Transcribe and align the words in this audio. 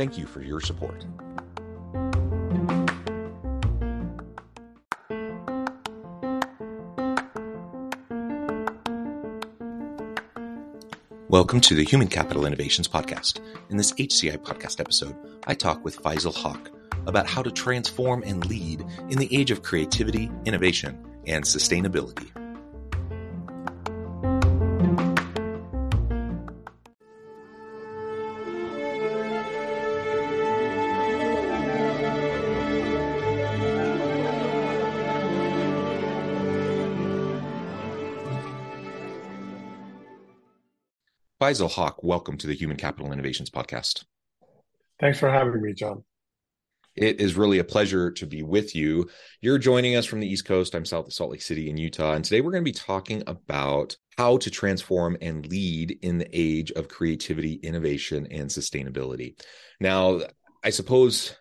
Thank 0.00 0.16
you 0.16 0.24
for 0.24 0.40
your 0.40 0.62
support. 0.62 1.04
Welcome 11.28 11.60
to 11.60 11.74
the 11.74 11.84
Human 11.84 12.08
Capital 12.08 12.46
Innovations 12.46 12.88
Podcast. 12.88 13.40
In 13.68 13.76
this 13.76 13.92
HCI 13.92 14.38
podcast 14.38 14.80
episode, 14.80 15.14
I 15.46 15.52
talk 15.52 15.84
with 15.84 16.00
Faisal 16.02 16.34
Hoque 16.34 16.70
about 17.06 17.26
how 17.26 17.42
to 17.42 17.50
transform 17.50 18.22
and 18.24 18.46
lead 18.46 18.82
in 19.10 19.18
the 19.18 19.28
age 19.36 19.50
of 19.50 19.62
creativity, 19.62 20.30
innovation, 20.46 20.98
and 21.26 21.44
sustainability. 21.44 22.39
Faisal 41.50 41.68
Hoque, 41.68 42.04
welcome 42.04 42.36
to 42.36 42.46
the 42.46 42.54
Human 42.54 42.76
Capital 42.76 43.12
Innovations 43.12 43.50
Podcast. 43.50 44.04
Thanks 45.00 45.18
for 45.18 45.28
having 45.28 45.60
me, 45.60 45.72
John. 45.72 46.04
It 46.94 47.20
is 47.20 47.34
really 47.34 47.58
a 47.58 47.64
pleasure 47.64 48.12
to 48.12 48.24
be 48.24 48.44
with 48.44 48.76
you. 48.76 49.10
You're 49.40 49.58
joining 49.58 49.96
us 49.96 50.06
from 50.06 50.20
the 50.20 50.28
East 50.28 50.44
Coast. 50.44 50.76
I'm 50.76 50.84
south 50.84 51.08
of 51.08 51.12
Salt 51.12 51.32
Lake 51.32 51.42
City 51.42 51.68
in 51.68 51.76
Utah. 51.76 52.12
And 52.12 52.24
today 52.24 52.40
we're 52.40 52.52
going 52.52 52.62
to 52.64 52.70
be 52.70 52.78
talking 52.78 53.24
about 53.26 53.96
how 54.16 54.36
to 54.36 54.48
transform 54.48 55.16
and 55.20 55.44
lead 55.44 55.98
in 56.02 56.18
the 56.18 56.28
age 56.32 56.70
of 56.70 56.86
creativity, 56.86 57.54
innovation, 57.54 58.28
and 58.30 58.48
sustainability. 58.48 59.34
Now, 59.80 60.20
I 60.62 60.70
suppose 60.70 61.34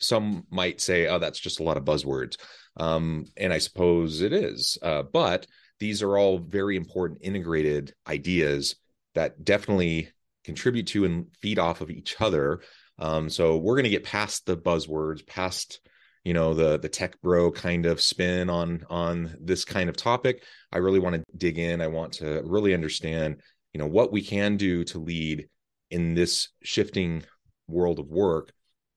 some 0.00 0.44
might 0.50 0.80
say, 0.80 1.06
oh, 1.06 1.20
that's 1.20 1.38
just 1.38 1.60
a 1.60 1.62
lot 1.62 1.76
of 1.76 1.84
buzzwords. 1.84 2.36
Um, 2.78 3.26
and 3.36 3.52
I 3.52 3.58
suppose 3.58 4.22
it 4.22 4.32
is. 4.32 4.76
Uh, 4.82 5.04
but 5.04 5.46
these 5.78 6.02
are 6.02 6.18
all 6.18 6.38
very 6.38 6.74
important 6.74 7.20
integrated 7.22 7.94
ideas 8.08 8.74
that 9.14 9.44
definitely 9.44 10.10
contribute 10.44 10.88
to 10.88 11.04
and 11.04 11.26
feed 11.40 11.58
off 11.58 11.80
of 11.80 11.90
each 11.90 12.16
other. 12.20 12.60
Um, 12.98 13.30
so 13.30 13.56
we're 13.56 13.74
going 13.74 13.84
to 13.84 13.90
get 13.90 14.04
past 14.04 14.46
the 14.46 14.56
buzzwords, 14.56 15.26
past 15.26 15.80
you 16.24 16.34
know 16.34 16.54
the 16.54 16.78
the 16.78 16.88
tech 16.88 17.20
bro 17.20 17.50
kind 17.50 17.84
of 17.84 18.00
spin 18.00 18.48
on 18.48 18.84
on 18.88 19.36
this 19.40 19.64
kind 19.64 19.88
of 19.88 19.96
topic. 19.96 20.44
I 20.72 20.78
really 20.78 21.00
want 21.00 21.16
to 21.16 21.24
dig 21.36 21.58
in. 21.58 21.80
I 21.80 21.88
want 21.88 22.14
to 22.14 22.42
really 22.44 22.74
understand 22.74 23.40
you 23.72 23.78
know 23.78 23.86
what 23.86 24.12
we 24.12 24.22
can 24.22 24.56
do 24.56 24.84
to 24.84 24.98
lead 24.98 25.48
in 25.90 26.14
this 26.14 26.48
shifting 26.62 27.24
world 27.68 27.98
of 27.98 28.08
work 28.08 28.52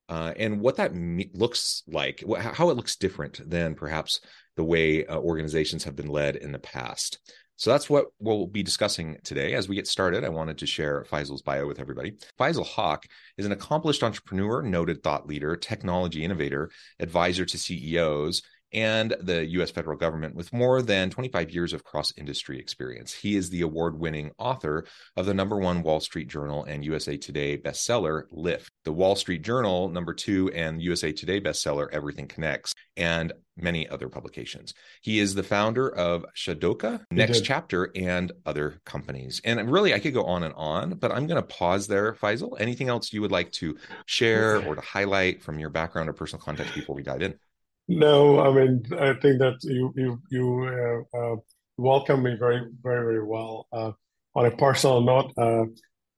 uh, 0.08 0.34
and 0.38 0.62
what 0.62 0.78
that 0.78 0.94
me- 0.94 1.32
looks 1.34 1.84
like, 1.88 2.24
wh- 2.28 2.40
how 2.40 2.70
it 2.70 2.78
looks 2.78 2.96
different 2.96 3.42
than 3.50 3.76
perhaps 3.76 4.22
the 4.56 4.64
way 4.64 5.06
uh, 5.06 5.18
organizations 5.18 5.84
have 5.84 5.96
been 5.96 6.08
led 6.08 6.36
in 6.36 6.52
the 6.52 6.60
past. 6.60 7.20
So 7.58 7.70
that's 7.72 7.90
what 7.90 8.08
we'll 8.20 8.48
be 8.48 8.64
discussing 8.64 9.18
today. 9.24 9.54
As 9.54 9.70
we 9.70 9.76
get 9.76 9.88
started, 9.88 10.26
I 10.26 10.30
wanted 10.30 10.58
to 10.58 10.66
share 10.66 11.06
Faisal's 11.10 11.42
bio 11.42 11.66
with 11.66 11.80
everybody. 11.80 12.14
Faisal 12.38 12.66
Hoque 12.66 13.06
is 13.38 13.46
an 13.46 13.54
accomplished 13.54 14.04
entrepreneur, 14.04 14.62
noted 14.62 15.02
thought 15.04 15.26
leader, 15.26 15.56
technology 15.56 16.24
innovator, 16.24 16.70
advisor 17.00 17.46
to 17.46 17.58
CEOs, 17.58 18.42
and 18.76 19.16
the 19.22 19.46
US 19.46 19.72
federal 19.72 19.98
government 19.98 20.36
with 20.36 20.52
more 20.52 20.82
than 20.82 21.10
25 21.10 21.50
years 21.50 21.72
of 21.72 21.86
cross 21.86 22.14
industry 22.18 22.60
experience. 22.60 23.14
He 23.14 23.38
is 23.38 23.50
the 23.50 23.62
award 23.62 23.98
winning 23.98 24.32
author 24.38 24.86
of 25.16 25.26
the 25.26 25.34
number 25.34 25.58
one 25.58 25.82
Wall 25.82 26.02
Street 26.02 26.28
Journal 26.28 26.66
and 26.66 26.84
USA 26.84 27.16
Today 27.16 27.58
bestseller, 27.58 28.26
Lift, 28.32 28.70
the 28.84 28.92
Wall 28.92 29.16
Street 29.16 29.42
Journal 29.42 29.88
number 29.90 30.14
two 30.14 30.52
and 30.52 30.82
USA 30.82 31.14
Today 31.14 31.40
bestseller, 31.40 31.88
Everything 31.92 32.28
Connects, 32.28 32.74
and 32.98 33.32
many 33.58 33.88
other 33.88 34.10
publications. 34.10 34.74
He 35.02 35.20
is 35.20 35.36
the 35.36 35.44
founder 35.44 35.88
of 35.88 36.26
Shadoka, 36.36 37.02
Next 37.10 37.42
Chapter, 37.42 37.92
and 37.96 38.34
other 38.46 38.82
companies. 38.86 39.42
And 39.46 39.72
really, 39.72 39.94
I 39.94 40.00
could 40.00 40.14
go 40.14 40.26
on 40.26 40.44
and 40.44 40.54
on, 40.56 40.96
but 40.96 41.12
I'm 41.12 41.28
going 41.28 41.42
to 41.42 41.48
pause 41.48 41.88
there, 41.88 42.14
Faisal. 42.14 42.60
Anything 42.60 42.90
else 42.90 43.14
you 43.14 43.22
would 43.22 43.32
like 43.32 43.54
to 43.54 43.78
share 44.06 44.66
or 44.68 44.76
to 44.76 44.82
highlight 44.82 45.42
from 45.42 45.60
your 45.60 45.70
background 45.70 46.10
or 46.10 46.14
personal 46.14 46.44
context 46.44 46.76
before 46.76 46.96
we 46.96 47.04
dive 47.04 47.22
in? 47.22 47.36
No, 47.88 48.40
I 48.40 48.52
mean, 48.52 48.84
I 48.94 49.14
think 49.14 49.40
that 49.40 49.58
you 49.64 49.94
you 49.96 50.22
you 50.32 51.06
uh, 51.14 51.18
uh, 51.18 51.36
welcome 51.78 52.24
me 52.24 52.36
very 52.40 52.62
very 52.82 53.06
very 53.06 53.24
well. 53.24 53.68
Uh, 53.72 53.92
on 54.34 54.46
a 54.48 54.52
personal 54.52 55.02
note, 55.02 55.32
uh, 55.38 55.66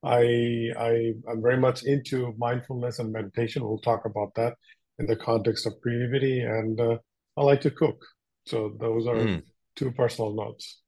I 0.01 0.71
I 0.77 1.13
am 1.29 1.41
very 1.41 1.57
much 1.57 1.83
into 1.83 2.33
mindfulness 2.37 2.99
and 2.99 3.11
meditation. 3.11 3.63
We'll 3.63 3.79
talk 3.79 4.05
about 4.05 4.33
that 4.35 4.55
in 4.97 5.07
the 5.07 5.17
context 5.17 5.65
of 5.67 5.73
creativity, 5.81 6.39
and 6.39 6.79
uh, 6.79 6.97
I 7.35 7.43
like 7.43 7.61
to 7.61 7.71
cook. 7.71 8.01
So 8.45 8.75
those 8.79 9.05
are 9.05 9.15
mm. 9.15 9.43
two 9.75 9.91
personal 9.91 10.33
notes. 10.33 10.81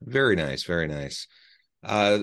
Very 0.00 0.36
nice, 0.36 0.62
very 0.62 0.86
nice. 0.86 1.26
Uh, 1.82 2.20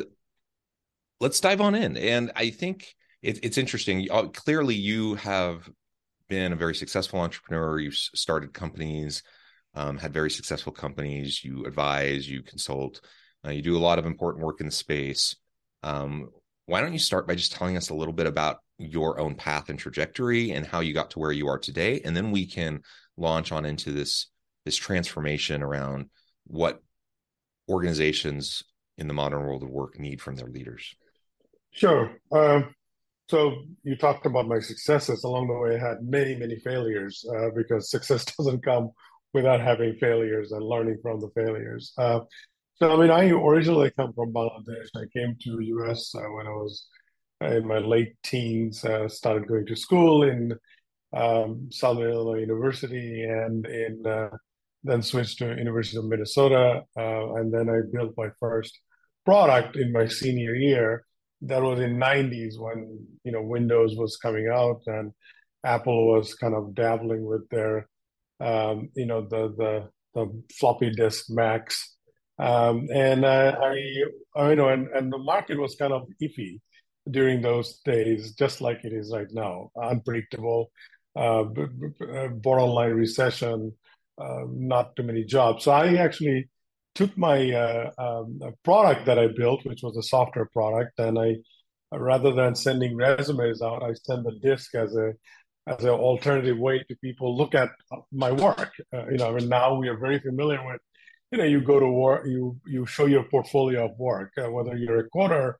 let's 1.19 1.41
dive 1.41 1.59
on 1.59 1.75
in, 1.75 1.97
and 1.97 2.31
I 2.37 2.51
think 2.51 2.87
it, 3.21 3.39
it's 3.43 3.57
interesting. 3.57 4.07
Clearly, 4.33 4.75
you 4.75 5.15
have 5.15 5.69
been 6.31 6.53
a 6.53 6.55
very 6.55 6.73
successful 6.73 7.19
entrepreneur. 7.19 7.77
You've 7.77 7.93
started 7.93 8.53
companies, 8.53 9.21
um, 9.75 9.97
had 9.97 10.13
very 10.13 10.31
successful 10.31 10.71
companies. 10.71 11.43
You 11.43 11.65
advise, 11.65 12.27
you 12.27 12.41
consult, 12.41 13.01
uh, 13.45 13.49
you 13.49 13.61
do 13.61 13.75
a 13.75 13.85
lot 13.85 13.99
of 13.99 14.05
important 14.05 14.45
work 14.45 14.61
in 14.61 14.65
the 14.65 14.71
space. 14.71 15.35
Um, 15.83 16.29
why 16.67 16.79
don't 16.79 16.93
you 16.93 16.99
start 16.99 17.27
by 17.27 17.35
just 17.35 17.51
telling 17.51 17.75
us 17.75 17.89
a 17.89 17.93
little 17.93 18.13
bit 18.13 18.27
about 18.27 18.59
your 18.77 19.19
own 19.19 19.35
path 19.35 19.69
and 19.69 19.77
trajectory 19.77 20.51
and 20.51 20.65
how 20.65 20.79
you 20.79 20.93
got 20.93 21.11
to 21.11 21.19
where 21.19 21.33
you 21.33 21.49
are 21.49 21.59
today, 21.59 21.99
and 22.05 22.15
then 22.15 22.31
we 22.31 22.47
can 22.47 22.81
launch 23.17 23.51
on 23.51 23.65
into 23.65 23.91
this 23.91 24.27
this 24.63 24.77
transformation 24.77 25.61
around 25.61 26.09
what 26.47 26.81
organizations 27.67 28.63
in 28.97 29.07
the 29.09 29.13
modern 29.13 29.41
world 29.41 29.63
of 29.63 29.69
work 29.69 29.99
need 29.99 30.21
from 30.21 30.35
their 30.35 30.47
leaders. 30.47 30.95
Sure. 31.71 32.11
Uh, 32.31 32.61
so 33.31 33.63
you 33.83 33.95
talked 33.95 34.25
about 34.25 34.49
my 34.49 34.59
successes 34.59 35.23
along 35.23 35.47
the 35.47 35.53
way. 35.53 35.75
I 35.75 35.87
had 35.89 36.03
many, 36.03 36.35
many 36.35 36.59
failures 36.59 37.25
uh, 37.33 37.49
because 37.55 37.89
success 37.95 38.25
doesn't 38.25 38.61
come 38.61 38.91
without 39.33 39.61
having 39.61 39.95
failures 39.95 40.51
and 40.51 40.61
learning 40.61 40.97
from 41.01 41.21
the 41.21 41.29
failures. 41.33 41.93
Uh, 41.97 42.19
so 42.75 42.93
I 42.93 42.97
mean, 42.99 43.09
I 43.09 43.29
originally 43.29 43.89
come 43.91 44.11
from 44.11 44.33
Bangladesh. 44.33 44.89
I 44.97 45.05
came 45.17 45.37
to 45.43 45.61
U.S. 45.61 46.13
Uh, 46.13 46.29
when 46.35 46.45
I 46.45 46.49
was 46.49 46.87
in 47.39 47.65
my 47.65 47.77
late 47.77 48.15
teens. 48.21 48.83
Uh, 48.83 49.07
started 49.07 49.47
going 49.47 49.65
to 49.67 49.77
school 49.77 50.23
in 50.23 50.53
um, 51.13 51.69
Southern 51.71 52.11
Illinois 52.11 52.41
University, 52.41 53.23
and 53.23 53.65
in 53.65 54.03
uh, 54.05 54.35
then 54.83 55.01
switched 55.01 55.37
to 55.37 55.55
University 55.55 55.97
of 55.97 56.05
Minnesota, 56.05 56.81
uh, 56.97 57.33
and 57.35 57.53
then 57.53 57.69
I 57.69 57.79
built 57.93 58.13
my 58.17 58.29
first 58.41 58.77
product 59.23 59.77
in 59.77 59.93
my 59.93 60.07
senior 60.07 60.53
year 60.55 61.05
that 61.41 61.61
was 61.61 61.79
in 61.79 61.97
90s 61.97 62.59
when 62.59 63.05
you 63.23 63.31
know 63.31 63.41
windows 63.41 63.95
was 63.95 64.17
coming 64.17 64.47
out 64.47 64.81
and 64.87 65.11
apple 65.63 66.07
was 66.07 66.33
kind 66.35 66.53
of 66.53 66.75
dabbling 66.75 67.25
with 67.25 67.47
their 67.49 67.87
um, 68.39 68.89
you 68.95 69.05
know 69.05 69.21
the 69.21 69.53
the 69.57 69.89
the 70.13 70.43
floppy 70.59 70.91
disk 70.91 71.25
macs 71.29 71.95
um, 72.39 72.87
and 72.93 73.23
uh, 73.23 73.55
I, 73.61 73.77
I 74.35 74.49
you 74.49 74.55
know 74.55 74.69
and, 74.69 74.87
and 74.89 75.11
the 75.11 75.17
market 75.17 75.59
was 75.59 75.75
kind 75.75 75.93
of 75.93 76.07
iffy 76.21 76.59
during 77.09 77.41
those 77.41 77.79
days, 77.79 78.33
just 78.33 78.61
like 78.61 78.83
it 78.83 78.93
is 78.93 79.11
right 79.13 79.31
now, 79.31 79.71
unpredictable, 79.81 80.71
uh, 81.15 81.43
borderline 82.29 82.93
recession, 82.93 83.73
uh, 84.17 84.43
not 84.47 84.95
too 84.95 85.03
many 85.03 85.23
jobs. 85.23 85.63
So 85.63 85.71
I 85.71 85.95
actually 85.95 86.49
took 86.95 87.17
my 87.17 87.51
uh, 87.51 87.91
um, 87.97 88.39
product 88.63 89.05
that 89.05 89.17
I 89.17 89.27
built, 89.27 89.65
which 89.65 89.81
was 89.83 89.97
a 89.97 90.03
software 90.03 90.49
product, 90.51 90.99
and 90.99 91.17
I 91.17 91.37
rather 91.91 92.31
than 92.33 92.55
sending 92.55 92.95
resumes 92.95 93.61
out, 93.61 93.83
I 93.83 93.93
send 93.93 94.25
the 94.25 94.37
disc 94.41 94.75
as 94.75 94.95
a 94.95 95.13
as 95.67 95.83
an 95.83 95.89
alternative 95.89 96.57
way 96.57 96.83
to 96.87 96.95
people 96.97 97.37
look 97.37 97.53
at 97.53 97.69
my 98.11 98.31
work. 98.31 98.71
Uh, 98.93 99.07
you 99.09 99.17
know, 99.17 99.35
and 99.35 99.47
now 99.49 99.75
we 99.75 99.87
are 99.87 99.97
very 99.97 100.19
familiar 100.19 100.65
with, 100.65 100.81
you 101.31 101.37
know, 101.37 101.43
you 101.43 101.61
go 101.61 101.79
to 101.79 101.87
work, 101.87 102.25
you 102.25 102.57
you 102.65 102.85
show 102.85 103.05
your 103.05 103.23
portfolio 103.23 103.85
of 103.85 103.97
work, 103.97 104.31
uh, 104.37 104.49
whether 104.49 104.75
you're 104.75 104.99
a 104.99 105.09
coder, 105.09 105.53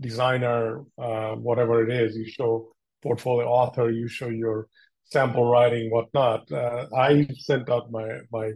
designer, 0.00 0.84
uh, 0.98 1.34
whatever 1.34 1.82
it 1.82 1.90
is, 1.90 2.16
you 2.16 2.28
show 2.28 2.72
portfolio 3.02 3.46
author, 3.46 3.90
you 3.90 4.08
show 4.08 4.28
your 4.28 4.68
sample 5.04 5.50
writing, 5.50 5.90
whatnot. 5.90 6.50
Uh, 6.52 6.86
I 6.96 7.28
sent 7.38 7.68
out 7.70 7.90
my 7.90 8.20
my 8.32 8.52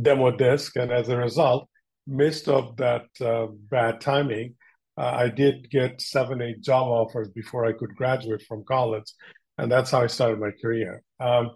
demo 0.00 0.30
disc, 0.30 0.76
and 0.76 0.90
as 0.92 1.08
a 1.08 1.16
result, 1.16 1.68
midst 2.06 2.48
of 2.48 2.76
that 2.76 3.06
uh, 3.20 3.46
bad 3.70 4.00
timing, 4.00 4.54
uh, 4.96 5.12
I 5.16 5.28
did 5.28 5.70
get 5.70 6.00
seven, 6.00 6.40
eight 6.40 6.60
job 6.60 6.86
offers 6.86 7.28
before 7.28 7.66
I 7.66 7.72
could 7.72 7.96
graduate 7.96 8.42
from 8.42 8.64
college, 8.64 9.12
and 9.58 9.70
that's 9.70 9.90
how 9.90 10.02
I 10.02 10.06
started 10.06 10.38
my 10.38 10.50
career. 10.62 11.02
Um, 11.18 11.52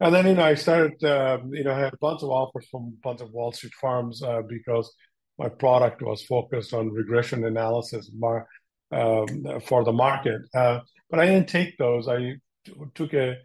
and 0.00 0.14
then, 0.14 0.26
you 0.26 0.34
know, 0.34 0.42
I 0.42 0.54
started, 0.54 1.02
uh, 1.04 1.38
you 1.50 1.64
know, 1.64 1.72
I 1.72 1.78
had 1.78 1.94
a 1.94 1.98
bunch 1.98 2.22
of 2.22 2.30
offers 2.30 2.66
from 2.70 2.94
a 2.98 3.00
bunch 3.02 3.20
of 3.20 3.30
Wall 3.30 3.52
Street 3.52 3.72
firms 3.80 4.22
uh, 4.22 4.42
because 4.48 4.92
my 5.38 5.48
product 5.48 6.02
was 6.02 6.22
focused 6.24 6.74
on 6.74 6.90
regression 6.90 7.44
analysis 7.44 8.10
mar- 8.12 8.48
um, 8.90 9.60
for 9.64 9.84
the 9.84 9.92
market. 9.92 10.42
Uh, 10.54 10.80
but 11.10 11.20
I 11.20 11.26
didn't 11.26 11.48
take 11.48 11.78
those. 11.78 12.08
I 12.08 12.34
t- 12.64 12.74
took 12.94 13.14
a 13.14 13.36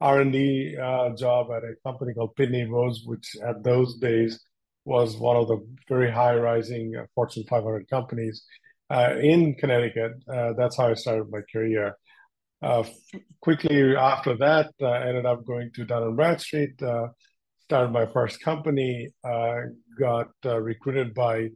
R&D 0.00 0.76
uh, 0.80 1.10
job 1.16 1.48
at 1.50 1.64
a 1.64 1.74
company 1.84 2.14
called 2.14 2.36
Pitney 2.36 2.70
Bowes, 2.70 3.02
which 3.04 3.36
at 3.44 3.64
those 3.64 3.96
days 3.96 4.45
was 4.86 5.16
one 5.16 5.36
of 5.36 5.48
the 5.48 5.58
very 5.88 6.10
high-rising 6.10 6.94
uh, 6.96 7.06
Fortune 7.14 7.44
500 7.50 7.90
companies 7.90 8.44
uh, 8.88 9.16
in 9.20 9.56
Connecticut. 9.56 10.12
Uh, 10.32 10.52
that's 10.56 10.76
how 10.76 10.88
I 10.88 10.94
started 10.94 11.28
my 11.28 11.40
career. 11.52 11.96
Uh, 12.62 12.80
f- 12.80 13.20
quickly 13.40 13.96
after 13.96 14.36
that, 14.36 14.70
I 14.80 14.84
uh, 14.84 15.00
ended 15.08 15.26
up 15.26 15.44
going 15.44 15.72
to 15.74 15.84
Dun 15.84 16.04
and 16.04 16.16
Bradstreet, 16.16 16.80
uh, 16.80 17.08
started 17.64 17.90
my 17.90 18.06
first 18.06 18.40
company, 18.40 19.10
got 19.98 20.28
recruited 20.44 21.12
by 21.14 21.48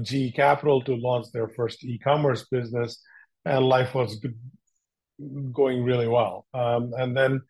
GE 0.00 0.32
Capital 0.34 0.80
to 0.84 0.94
launch 0.94 1.26
their 1.32 1.48
first 1.48 1.84
e-commerce 1.84 2.46
business, 2.50 3.02
and 3.44 3.66
life 3.66 3.94
was 3.94 4.24
going 5.52 5.84
really 5.84 6.08
well. 6.08 6.46
Um, 6.54 6.94
and 6.96 7.14
then 7.14 7.42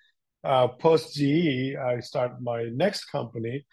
post 0.81 1.15
GE, 1.15 1.77
I 1.77 2.01
started 2.01 2.39
my 2.41 2.65
next 2.73 3.05
company, 3.05 3.65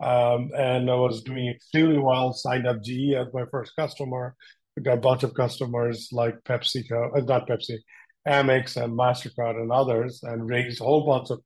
um, 0.00 0.50
and 0.56 0.90
I 0.90 0.94
was 0.94 1.22
doing 1.22 1.48
extremely 1.48 1.98
well. 1.98 2.32
Signed 2.32 2.66
up 2.66 2.82
GE 2.82 3.14
as 3.14 3.28
my 3.32 3.44
first 3.50 3.74
customer, 3.76 4.34
got 4.82 4.98
a 4.98 5.00
bunch 5.00 5.22
of 5.22 5.34
customers 5.34 6.08
like 6.12 6.42
PepsiCo, 6.44 7.16
uh, 7.16 7.20
not 7.20 7.48
Pepsi, 7.48 7.78
Amex 8.26 8.76
and 8.82 8.98
Mastercard 8.98 9.56
and 9.60 9.72
others, 9.72 10.22
and 10.22 10.48
raised 10.48 10.80
a 10.80 10.84
whole 10.84 11.06
bunch 11.06 11.30
of 11.30 11.40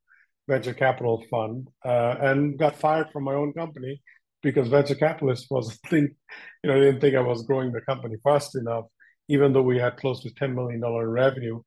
venture 0.48 0.74
capital 0.74 1.24
fund, 1.30 1.68
uh, 1.84 2.16
and 2.20 2.58
got 2.58 2.76
fired 2.76 3.08
from 3.12 3.24
my 3.24 3.34
own 3.34 3.52
company 3.52 4.00
because 4.42 4.68
venture 4.68 4.94
capitalists 4.94 5.50
was 5.50 5.74
think, 5.88 6.10
you 6.62 6.70
know, 6.70 6.78
didn't 6.78 7.00
think 7.00 7.16
I 7.16 7.20
was 7.20 7.42
growing 7.44 7.72
the 7.72 7.80
company 7.80 8.16
fast 8.22 8.56
enough, 8.56 8.84
even 9.28 9.52
though 9.52 9.62
we 9.62 9.78
had 9.78 9.96
close 9.96 10.22
to 10.22 10.34
ten 10.34 10.54
million 10.54 10.80
dollar 10.80 11.08
revenue 11.08 11.60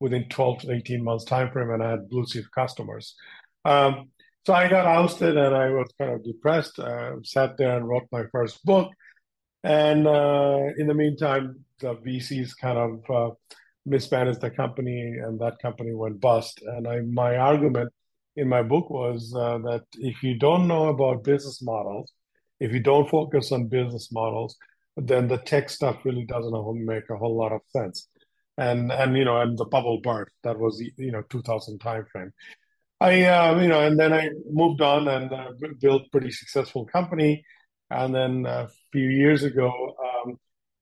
within 0.00 0.28
12 0.28 0.60
to 0.60 0.72
18 0.72 1.02
months 1.02 1.24
time 1.24 1.50
frame, 1.50 1.70
and 1.70 1.82
I 1.82 1.92
had 1.92 2.08
blue 2.08 2.26
chip 2.26 2.44
customers. 2.54 3.14
Um, 3.64 4.10
so 4.46 4.54
I 4.54 4.68
got 4.68 4.86
ousted, 4.86 5.36
and 5.36 5.54
I 5.54 5.70
was 5.70 5.88
kind 5.98 6.12
of 6.12 6.24
depressed. 6.24 6.78
Uh, 6.78 7.16
sat 7.22 7.56
there 7.56 7.76
and 7.76 7.88
wrote 7.88 8.08
my 8.12 8.24
first 8.32 8.64
book 8.64 8.90
and 9.64 10.06
uh, 10.06 10.60
in 10.76 10.86
the 10.86 10.94
meantime, 10.94 11.64
the 11.80 11.94
VCs 11.94 12.50
kind 12.60 12.78
of 12.78 13.10
uh, 13.10 13.34
mismanaged 13.86 14.42
the 14.42 14.50
company, 14.50 15.16
and 15.18 15.40
that 15.40 15.58
company 15.60 15.94
went 15.94 16.20
bust. 16.20 16.60
And 16.62 16.86
I, 16.86 17.00
my 17.00 17.38
argument 17.38 17.90
in 18.36 18.46
my 18.46 18.62
book 18.62 18.90
was 18.90 19.34
uh, 19.34 19.58
that 19.58 19.84
if 19.94 20.22
you 20.22 20.38
don't 20.38 20.68
know 20.68 20.88
about 20.88 21.24
business 21.24 21.62
models, 21.62 22.12
if 22.60 22.72
you 22.72 22.80
don't 22.80 23.08
focus 23.08 23.52
on 23.52 23.68
business 23.68 24.12
models, 24.12 24.54
then 24.98 25.28
the 25.28 25.38
tech 25.38 25.70
stuff 25.70 25.96
really 26.04 26.26
doesn't 26.26 26.84
make 26.84 27.08
a 27.08 27.16
whole 27.16 27.36
lot 27.36 27.52
of 27.52 27.62
sense. 27.68 28.06
And 28.58 28.92
and 28.92 29.16
you 29.16 29.24
know, 29.24 29.40
and 29.40 29.56
the 29.56 29.64
bubble 29.64 30.00
burst. 30.02 30.32
That 30.44 30.58
was 30.58 30.80
you 30.98 31.10
know 31.10 31.22
2000 31.30 31.80
timeframe. 31.80 32.32
I 33.00 33.24
uh, 33.24 33.60
you 33.60 33.68
know, 33.68 33.80
and 33.80 33.98
then 33.98 34.12
I 34.12 34.30
moved 34.50 34.80
on 34.80 35.08
and 35.08 35.32
uh, 35.32 35.50
built 35.80 36.10
pretty 36.12 36.30
successful 36.30 36.86
company. 36.86 37.44
And 37.90 38.14
then 38.14 38.46
a 38.46 38.68
few 38.92 39.08
years 39.08 39.42
ago, 39.42 39.94
um, 40.04 40.38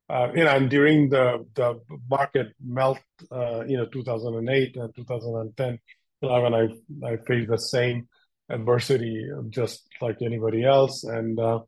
uh, 0.08 0.28
you 0.34 0.44
know, 0.44 0.56
and 0.56 0.70
during 0.70 1.08
the 1.08 1.46
the 1.54 1.80
market 2.10 2.48
melt, 2.64 2.98
uh, 3.30 3.64
you 3.66 3.76
know, 3.76 3.86
2008 3.86 4.76
and 4.76 4.94
2010, 4.94 5.78
11, 6.22 6.54
I 6.54 7.06
I 7.06 7.16
faced 7.26 7.50
the 7.50 7.58
same 7.58 8.08
adversity 8.48 9.26
just 9.50 9.82
like 10.00 10.18
anybody 10.22 10.64
else, 10.64 11.04
and 11.04 11.38
uh, 11.40 11.60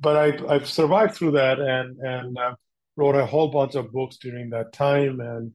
but 0.00 0.16
I 0.16 0.54
I've 0.54 0.68
survived 0.68 1.14
through 1.14 1.32
that 1.32 1.58
and 1.60 1.98
and 1.98 2.38
uh, 2.38 2.54
wrote 2.96 3.16
a 3.16 3.26
whole 3.26 3.48
bunch 3.48 3.74
of 3.74 3.92
books 3.92 4.16
during 4.16 4.50
that 4.50 4.72
time, 4.72 5.20
and 5.20 5.52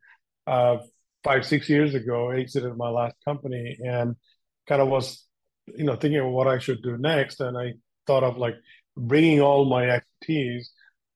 five 1.29 1.45
six 1.45 1.69
years 1.69 1.93
ago, 1.93 2.31
exited 2.31 2.75
my 2.75 2.89
last 2.89 3.15
company 3.23 3.77
and 3.85 4.15
kind 4.67 4.81
of 4.81 4.87
was 4.87 5.25
you 5.67 5.83
know 5.83 5.95
thinking 5.95 6.19
of 6.19 6.31
what 6.31 6.47
I 6.47 6.57
should 6.57 6.81
do 6.81 6.97
next, 6.97 7.39
and 7.39 7.55
I 7.55 7.73
thought 8.07 8.23
of 8.23 8.37
like 8.37 8.55
bringing 8.97 9.39
all 9.39 9.65
my 9.65 9.83
expertise 9.91 10.71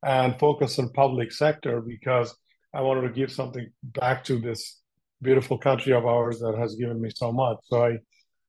and 0.06 0.38
focus 0.38 0.78
on 0.78 0.90
public 0.90 1.32
sector 1.32 1.82
because 1.82 2.36
I 2.74 2.82
wanted 2.82 3.08
to 3.08 3.20
give 3.20 3.32
something 3.32 3.68
back 3.84 4.24
to 4.26 4.38
this 4.40 4.80
beautiful 5.22 5.58
country 5.58 5.94
of 5.94 6.06
ours 6.06 6.40
that 6.42 6.56
has 6.60 6.76
given 6.76 7.02
me 7.02 7.10
so 7.16 7.32
much. 7.32 7.58
So 7.64 7.78
I 7.84 7.92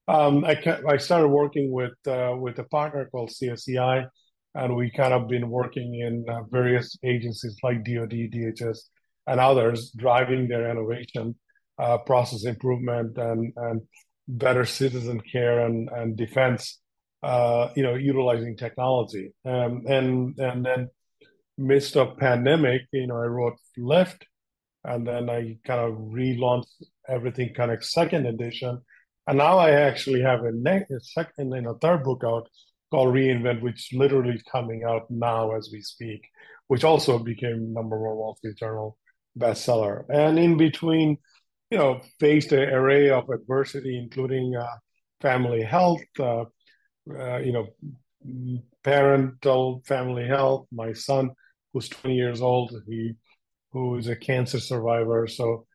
um, 0.07 0.45
I, 0.45 0.55
I 0.87 0.99
started 0.99 1.29
working 1.29 1.73
with 1.73 1.97
uh, 2.07 2.35
with 2.39 2.59
a 2.59 2.65
partner 2.65 3.09
called 3.11 3.31
CACI, 3.31 4.07
and 4.55 4.77
we 4.77 4.91
kind 4.91 5.15
of 5.15 5.29
been 5.29 5.49
working 5.49 5.91
in 6.07 6.27
uh, 6.29 6.43
various 6.51 6.99
agencies 7.03 7.57
like 7.63 7.85
DoD, 7.85 8.17
DHS, 8.35 8.81
and 9.27 9.41
others, 9.41 9.93
driving 9.97 10.47
their 10.47 10.71
innovation, 10.71 11.35
uh, 11.79 11.99
process 11.99 12.45
improvement, 12.45 13.17
and 13.19 13.53
and 13.57 13.83
better 14.29 14.65
citizen 14.65 15.21
care 15.21 15.67
and 15.67 15.89
and 15.91 16.17
defense 16.17 16.81
uh, 17.25 17.71
you 17.75 17.83
know, 17.83 17.95
utilizing 17.95 18.55
technology. 18.55 19.33
Um, 19.47 19.85
and 19.87 20.39
and 20.39 20.65
then 20.65 20.91
midst 21.57 21.97
of 21.97 22.19
pandemic, 22.19 22.83
you 22.93 23.07
know, 23.07 23.17
I 23.17 23.27
wrote 23.27 23.57
Lift, 23.79 24.27
and 24.85 25.07
then 25.07 25.31
I 25.31 25.57
kind 25.67 25.81
of 25.81 25.95
relaunched 25.95 26.83
everything 27.09 27.55
kind 27.55 27.71
of 27.71 27.83
second 27.83 28.27
edition, 28.27 28.79
and 29.27 29.39
now 29.39 29.57
I 29.57 29.71
actually 29.71 30.21
have 30.21 30.41
a, 30.45 30.51
a 30.51 31.01
second 31.01 31.55
and 31.55 31.67
a 31.67 31.75
third 31.81 32.05
book 32.05 32.23
out 32.27 32.49
called 32.91 33.15
Reinvent, 33.15 33.63
which 33.63 33.89
literally 33.95 34.35
is 34.35 34.43
coming 34.53 34.85
out 34.87 35.11
now 35.11 35.57
as 35.57 35.71
we 35.73 35.81
speak, 35.81 36.29
which 36.67 36.85
also 36.85 37.19
became 37.19 37.73
number 37.73 37.99
one 37.99 38.17
Wall 38.17 38.37
Street 38.37 38.59
Journal 38.59 38.99
bestseller. 39.39 40.05
And 40.11 40.39
in 40.39 40.59
between, 40.59 41.17
you 41.71 41.79
know, 41.79 42.01
faced 42.21 42.53
an 42.53 42.69
array 42.69 43.11
of 43.11 43.29
adversity, 43.31 43.99
including 43.99 44.55
uh, 44.57 44.67
family 45.21 45.63
health, 45.63 46.03
uh, 46.19 46.45
uh, 47.11 47.39
you 47.39 47.53
know, 47.53 47.67
parental 48.83 49.83
family 49.87 50.27
health. 50.27 50.67
My 50.73 50.93
son, 50.93 51.31
who's 51.73 51.89
20 51.89 52.15
years 52.15 52.41
old, 52.41 52.75
he 52.87 53.15
who 53.73 53.97
is 53.97 54.09
a 54.09 54.17
cancer 54.17 54.61
survivor, 54.61 55.27
so 55.27 55.67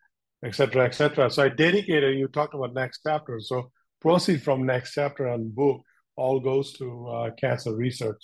etc. 0.43 0.85
etc. 0.85 1.29
So 1.29 1.43
I 1.43 1.49
dedicated. 1.49 2.17
You 2.17 2.27
talked 2.27 2.53
about 2.53 2.73
next 2.73 3.01
chapter, 3.05 3.39
so 3.39 3.71
proceed 4.01 4.41
from 4.41 4.65
next 4.65 4.93
chapter 4.93 5.27
and 5.27 5.53
book 5.53 5.81
all 6.15 6.39
goes 6.39 6.73
to 6.73 7.07
uh, 7.07 7.29
cancer 7.39 7.75
research, 7.75 8.21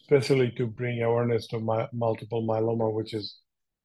especially 0.00 0.50
to 0.52 0.66
bring 0.66 1.02
awareness 1.02 1.46
to 1.48 1.58
my, 1.58 1.88
multiple 1.92 2.46
myeloma, 2.46 2.92
which 2.92 3.14
is 3.14 3.36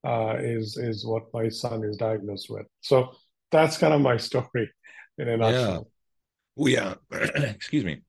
uh, 0.08 0.36
is 0.40 0.78
is 0.78 1.06
what 1.06 1.24
my 1.34 1.50
son 1.50 1.84
is 1.84 1.98
diagnosed 1.98 2.50
with. 2.50 2.66
So 2.82 3.12
that's 3.52 3.78
kind 3.78 3.94
of 3.94 4.02
my 4.02 4.18
story 4.30 4.72
in 5.18 5.28
a 5.28 5.38
nutshell. 5.38 5.88
Yeah. 5.88 5.90
Well, 6.56 6.70
yeah. 6.70 6.94
Excuse 7.56 7.84
me 7.84 8.02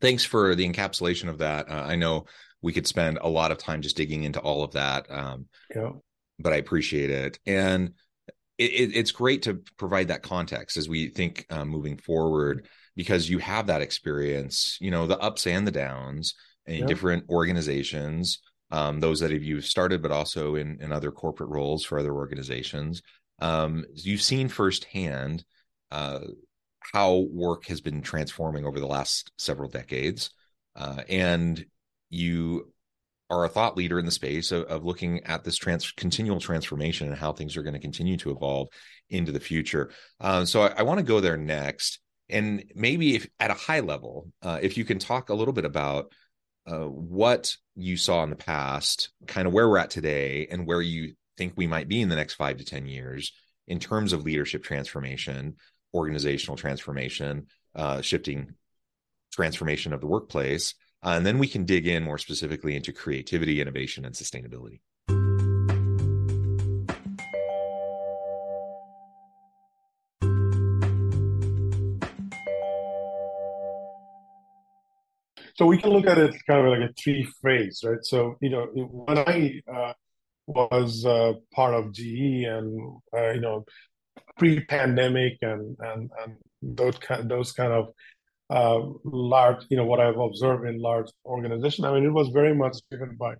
thanks 0.00 0.24
for 0.24 0.54
the 0.54 0.68
encapsulation 0.68 1.28
of 1.28 1.38
that. 1.38 1.68
Uh, 1.68 1.84
I 1.86 1.96
know 1.96 2.26
we 2.62 2.72
could 2.72 2.86
spend 2.86 3.18
a 3.20 3.28
lot 3.28 3.52
of 3.52 3.58
time 3.58 3.82
just 3.82 3.96
digging 3.96 4.24
into 4.24 4.40
all 4.40 4.62
of 4.62 4.72
that, 4.72 5.06
um, 5.10 5.46
yeah. 5.74 5.90
but 6.38 6.52
I 6.52 6.56
appreciate 6.56 7.10
it. 7.10 7.38
And 7.46 7.94
it, 8.58 8.70
it, 8.72 8.96
it's 8.96 9.12
great 9.12 9.42
to 9.42 9.62
provide 9.78 10.08
that 10.08 10.22
context 10.22 10.76
as 10.76 10.88
we 10.88 11.08
think 11.08 11.46
uh, 11.50 11.64
moving 11.64 11.96
forward 11.96 12.66
because 12.96 13.30
you 13.30 13.38
have 13.38 13.68
that 13.68 13.82
experience, 13.82 14.76
you 14.80 14.90
know, 14.90 15.06
the 15.06 15.18
ups 15.18 15.46
and 15.46 15.66
the 15.66 15.72
downs 15.72 16.34
in 16.66 16.80
yeah. 16.80 16.86
different 16.86 17.24
organizations. 17.30 18.40
Um, 18.70 19.00
those 19.00 19.20
that 19.20 19.30
have 19.30 19.42
you 19.42 19.60
started, 19.60 20.02
but 20.02 20.10
also 20.10 20.54
in, 20.54 20.78
in 20.80 20.92
other 20.92 21.10
corporate 21.10 21.50
roles 21.50 21.84
for 21.84 21.98
other 21.98 22.14
organizations. 22.14 23.02
Um, 23.40 23.84
you've 23.94 24.22
seen 24.22 24.48
firsthand 24.48 25.44
uh, 25.90 26.20
how 26.92 27.26
work 27.30 27.66
has 27.66 27.80
been 27.80 28.02
transforming 28.02 28.64
over 28.64 28.80
the 28.80 28.86
last 28.86 29.30
several 29.38 29.68
decades. 29.68 30.30
Uh, 30.76 31.02
and 31.08 31.64
you 32.10 32.72
are 33.28 33.44
a 33.44 33.48
thought 33.48 33.76
leader 33.76 33.98
in 33.98 34.04
the 34.04 34.10
space 34.10 34.50
of, 34.50 34.64
of 34.64 34.84
looking 34.84 35.24
at 35.24 35.44
this 35.44 35.56
trans- 35.56 35.92
continual 35.92 36.40
transformation 36.40 37.08
and 37.08 37.16
how 37.16 37.32
things 37.32 37.56
are 37.56 37.62
going 37.62 37.74
to 37.74 37.80
continue 37.80 38.16
to 38.16 38.30
evolve 38.30 38.68
into 39.08 39.32
the 39.32 39.40
future. 39.40 39.90
Uh, 40.20 40.44
so 40.44 40.62
I, 40.62 40.74
I 40.78 40.82
want 40.82 40.98
to 40.98 41.04
go 41.04 41.20
there 41.20 41.36
next, 41.36 42.00
and 42.28 42.64
maybe 42.74 43.16
if 43.16 43.28
at 43.38 43.50
a 43.50 43.54
high 43.54 43.80
level, 43.80 44.28
uh, 44.42 44.58
if 44.62 44.76
you 44.76 44.84
can 44.84 44.98
talk 44.98 45.28
a 45.28 45.34
little 45.34 45.54
bit 45.54 45.64
about 45.64 46.12
uh, 46.70 46.86
what 46.86 47.56
you 47.74 47.96
saw 47.96 48.22
in 48.22 48.30
the 48.30 48.36
past, 48.36 49.10
kind 49.26 49.46
of 49.46 49.52
where 49.52 49.68
we're 49.68 49.78
at 49.78 49.90
today, 49.90 50.46
and 50.50 50.66
where 50.66 50.82
you 50.82 51.14
think 51.36 51.54
we 51.56 51.66
might 51.66 51.88
be 51.88 52.00
in 52.00 52.08
the 52.08 52.16
next 52.16 52.34
five 52.34 52.58
to 52.58 52.64
ten 52.64 52.86
years 52.86 53.32
in 53.66 53.78
terms 53.78 54.12
of 54.12 54.24
leadership 54.24 54.62
transformation, 54.62 55.56
organizational 55.94 56.56
transformation, 56.56 57.46
uh, 57.74 58.00
shifting 58.00 58.54
transformation 59.32 59.92
of 59.92 60.00
the 60.00 60.06
workplace 60.06 60.74
uh, 61.02 61.10
and 61.10 61.24
then 61.24 61.38
we 61.38 61.48
can 61.48 61.64
dig 61.64 61.86
in 61.86 62.02
more 62.02 62.18
specifically 62.18 62.76
into 62.76 62.92
creativity, 62.92 63.60
innovation, 63.60 64.04
and 64.04 64.14
sustainability. 64.14 64.80
So 75.60 75.66
we 75.66 75.76
can 75.76 75.90
look 75.90 76.06
at 76.06 76.16
it 76.16 76.34
kind 76.46 76.66
of 76.66 76.72
like 76.72 76.88
a 76.88 76.94
three 76.94 77.28
phase, 77.42 77.82
right? 77.84 77.98
So, 78.00 78.38
you 78.40 78.48
know, 78.48 78.64
when 78.72 79.18
I 79.18 79.60
uh, 79.70 79.92
was 80.46 81.04
uh, 81.04 81.34
part 81.54 81.74
of 81.74 81.92
GE 81.92 82.44
and, 82.48 82.98
uh, 83.14 83.32
you 83.32 83.42
know, 83.42 83.66
pre-pandemic 84.38 85.36
and, 85.42 85.76
and, 85.80 86.10
and 86.22 86.36
those 86.62 86.96
kind, 86.96 87.30
those 87.30 87.52
kind 87.52 87.74
of 87.74 87.88
uh, 88.48 88.88
large, 89.04 89.66
you 89.68 89.76
know, 89.76 89.84
what 89.84 90.00
I've 90.00 90.18
observed 90.18 90.66
in 90.66 90.80
large 90.80 91.08
organizations. 91.26 91.84
I 91.84 91.92
mean, 91.92 92.06
it 92.06 92.14
was 92.14 92.28
very 92.28 92.54
much 92.54 92.78
driven 92.90 93.16
by 93.16 93.34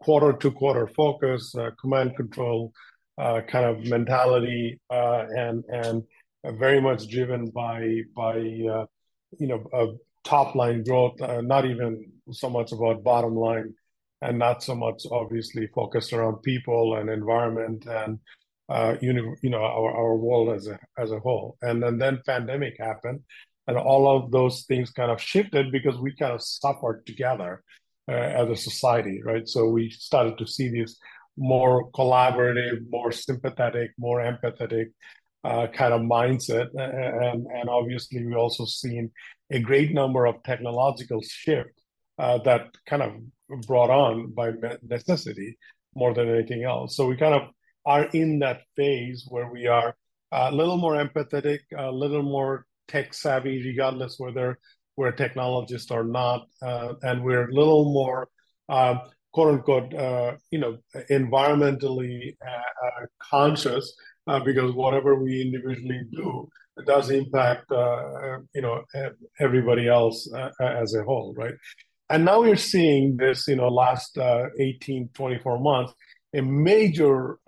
quarter 0.00 0.32
to 0.38 0.50
quarter 0.50 0.86
focus, 0.86 1.54
uh, 1.54 1.72
command 1.78 2.16
control 2.16 2.72
uh, 3.18 3.42
kind 3.46 3.66
of 3.66 3.84
mentality, 3.84 4.80
uh, 4.88 5.26
and 5.36 5.64
and 5.68 6.02
very 6.58 6.80
much 6.80 7.10
driven 7.10 7.50
by 7.50 8.00
by 8.16 8.38
uh, 8.38 8.86
you 9.38 9.48
know 9.48 9.98
top 10.28 10.54
line 10.54 10.84
growth, 10.84 11.20
uh, 11.22 11.40
not 11.40 11.64
even 11.64 12.12
so 12.30 12.50
much 12.50 12.72
about 12.72 13.02
bottom 13.02 13.34
line, 13.34 13.74
and 14.20 14.38
not 14.38 14.62
so 14.62 14.74
much 14.74 15.02
obviously 15.10 15.66
focused 15.74 16.12
around 16.12 16.42
people 16.42 16.96
and 16.96 17.08
environment 17.08 17.86
and 17.86 18.18
uh, 18.68 18.96
you 19.00 19.14
know, 19.14 19.34
you 19.42 19.48
know 19.48 19.62
our, 19.62 19.90
our 19.96 20.16
world 20.16 20.54
as 20.54 20.66
a 20.66 20.78
as 20.98 21.10
a 21.10 21.18
whole. 21.20 21.56
And, 21.62 21.82
and 21.82 22.00
then 22.00 22.20
pandemic 22.26 22.76
happened, 22.78 23.20
and 23.66 23.78
all 23.78 24.04
of 24.14 24.30
those 24.30 24.64
things 24.64 24.90
kind 24.90 25.10
of 25.10 25.22
shifted 25.22 25.72
because 25.72 25.98
we 25.98 26.14
kind 26.14 26.32
of 26.32 26.42
suffered 26.42 27.06
together 27.06 27.62
uh, 28.10 28.12
as 28.12 28.50
a 28.50 28.56
society, 28.56 29.22
right? 29.24 29.48
So 29.48 29.68
we 29.68 29.88
started 29.90 30.36
to 30.38 30.46
see 30.46 30.68
this 30.68 30.98
more 31.38 31.90
collaborative, 31.92 32.80
more 32.90 33.12
sympathetic, 33.12 33.92
more 33.96 34.20
empathetic 34.20 34.86
uh, 35.44 35.66
kind 35.68 35.92
of 35.92 36.00
mindset, 36.02 36.68
and 36.74 37.46
and 37.46 37.68
obviously 37.68 38.24
we've 38.24 38.36
also 38.36 38.64
seen 38.64 39.10
a 39.50 39.60
great 39.60 39.92
number 39.92 40.26
of 40.26 40.42
technological 40.42 41.22
shift 41.22 41.70
uh, 42.18 42.38
that 42.38 42.66
kind 42.86 43.02
of 43.02 43.12
brought 43.66 43.90
on 43.90 44.32
by 44.32 44.52
necessity 44.82 45.56
more 45.94 46.12
than 46.14 46.28
anything 46.28 46.64
else. 46.64 46.96
So 46.96 47.06
we 47.06 47.16
kind 47.16 47.34
of 47.34 47.42
are 47.86 48.04
in 48.12 48.40
that 48.40 48.60
phase 48.76 49.26
where 49.28 49.50
we 49.50 49.66
are 49.66 49.96
a 50.32 50.52
little 50.52 50.76
more 50.76 50.94
empathetic, 50.94 51.60
a 51.76 51.90
little 51.90 52.22
more 52.22 52.66
tech 52.88 53.14
savvy, 53.14 53.62
regardless 53.64 54.16
whether 54.18 54.58
we're 54.96 55.08
a 55.08 55.16
technologist 55.16 55.90
or 55.90 56.04
not, 56.04 56.46
uh, 56.60 56.94
and 57.02 57.24
we're 57.24 57.48
a 57.48 57.54
little 57.54 57.92
more 57.92 58.28
uh, 58.68 58.96
quote 59.32 59.54
unquote, 59.54 59.94
uh, 59.94 60.32
you 60.50 60.58
know, 60.58 60.78
environmentally 61.10 62.36
uh, 62.46 62.50
uh, 62.50 63.06
conscious 63.22 63.94
uh, 64.28 64.40
because 64.40 64.72
whatever 64.74 65.14
we 65.16 65.40
individually 65.42 66.02
do 66.12 66.48
does 66.86 67.10
impact, 67.10 67.64
uh, 67.72 67.76
uh, 67.76 68.38
you 68.54 68.62
know, 68.62 68.84
everybody 69.40 69.88
else 69.88 70.30
uh, 70.32 70.50
as 70.60 70.94
a 70.94 71.02
whole, 71.02 71.34
right? 71.36 71.54
And 72.10 72.24
now 72.24 72.40
we're 72.42 72.56
seeing 72.56 73.16
this, 73.16 73.48
you 73.48 73.56
know, 73.56 73.68
last 73.68 74.16
18, 74.16 75.10
24 75.12 75.58
months, 75.58 75.92
a 76.34 76.42
major 76.42 77.38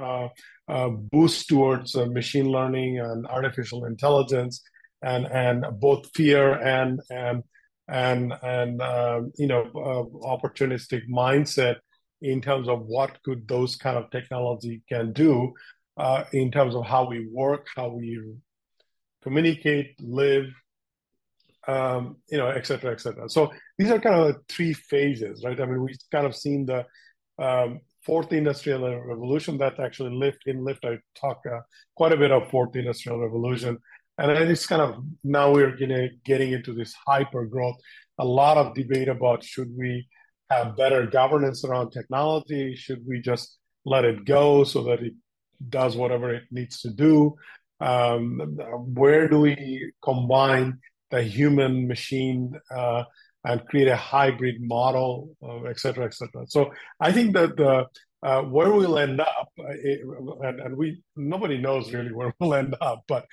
boost 1.12 1.48
towards 1.48 1.94
machine 1.94 2.50
learning 2.50 2.98
and 2.98 3.26
artificial 3.26 3.84
intelligence 3.84 4.62
and 5.02 5.26
and 5.26 5.64
both 5.80 6.10
fear 6.14 6.52
and 6.52 7.00
and 7.10 7.42
and 7.88 8.32
and 8.42 8.82
um, 8.82 9.32
you 9.36 9.46
know 9.46 9.62
uh, 9.62 10.28
opportunistic 10.28 11.08
mindset 11.08 11.76
in 12.22 12.40
terms 12.42 12.68
of 12.68 12.82
what 12.86 13.22
could 13.22 13.48
those 13.48 13.76
kind 13.76 13.96
of 13.96 14.10
technology 14.10 14.82
can 14.88 15.12
do 15.12 15.54
uh, 16.00 16.24
in 16.32 16.50
terms 16.50 16.74
of 16.74 16.84
how 16.86 17.02
we 17.12 17.18
work, 17.32 17.66
how 17.76 17.88
we 17.88 18.08
communicate, 19.22 19.88
live, 20.00 20.46
um, 21.68 22.02
you 22.30 22.38
know, 22.38 22.48
et 22.48 22.66
cetera, 22.66 22.92
et 22.92 23.00
cetera. 23.00 23.28
So 23.28 23.52
these 23.78 23.90
are 23.90 24.00
kind 24.00 24.16
of 24.18 24.36
three 24.48 24.72
phases, 24.72 25.44
right? 25.44 25.60
I 25.60 25.66
mean, 25.66 25.82
we've 25.82 25.98
kind 26.10 26.26
of 26.26 26.34
seen 26.34 26.66
the 26.66 26.80
um, 27.38 27.80
fourth 28.06 28.32
industrial 28.32 28.82
revolution 29.12 29.58
that 29.58 29.78
actually 29.78 30.14
lift 30.24 30.42
in 30.46 30.64
lift. 30.64 30.84
I 30.84 30.98
talk 31.14 31.38
uh, 31.46 31.60
quite 31.94 32.12
a 32.12 32.16
bit 32.16 32.30
of 32.30 32.50
fourth 32.50 32.74
industrial 32.76 33.18
revolution 33.20 33.78
and 34.20 34.50
it's 34.50 34.66
kind 34.66 34.82
of 34.82 35.02
now 35.24 35.52
we're 35.52 35.76
gonna 35.76 36.08
getting 36.24 36.52
into 36.52 36.74
this 36.74 36.94
hyper 37.06 37.46
growth. 37.46 37.76
A 38.18 38.24
lot 38.24 38.58
of 38.58 38.74
debate 38.74 39.08
about 39.08 39.42
should 39.42 39.70
we 39.76 40.06
have 40.50 40.76
better 40.76 41.06
governance 41.06 41.64
around 41.64 41.90
technology? 41.90 42.74
Should 42.76 43.02
we 43.06 43.20
just 43.20 43.58
let 43.86 44.04
it 44.04 44.26
go 44.26 44.64
so 44.64 44.82
that 44.84 45.00
it 45.00 45.14
does 45.68 45.96
whatever 45.96 46.34
it 46.34 46.44
needs 46.50 46.80
to 46.82 46.90
do? 46.90 47.36
Um, 47.80 48.58
where 48.94 49.28
do 49.28 49.40
we 49.40 49.92
combine 50.02 50.78
the 51.10 51.22
human 51.22 51.88
machine 51.88 52.52
uh, 52.70 53.04
and 53.44 53.64
create 53.66 53.88
a 53.88 53.96
hybrid 53.96 54.56
model, 54.60 55.34
uh, 55.42 55.62
et 55.64 55.78
cetera, 55.78 56.04
et 56.04 56.14
cetera? 56.14 56.44
So 56.48 56.72
I 57.00 57.12
think 57.12 57.34
that 57.34 57.56
the 57.56 57.86
uh, 58.22 58.42
where 58.42 58.70
we'll 58.70 58.98
end 58.98 59.18
up, 59.20 59.48
uh, 59.58 59.64
and, 60.42 60.60
and, 60.60 60.76
we 60.76 61.02
nobody 61.16 61.56
knows 61.56 61.90
really 61.92 62.12
where 62.12 62.34
we'll 62.38 62.54
end 62.54 62.76
up. 62.80 63.02
But 63.08 63.24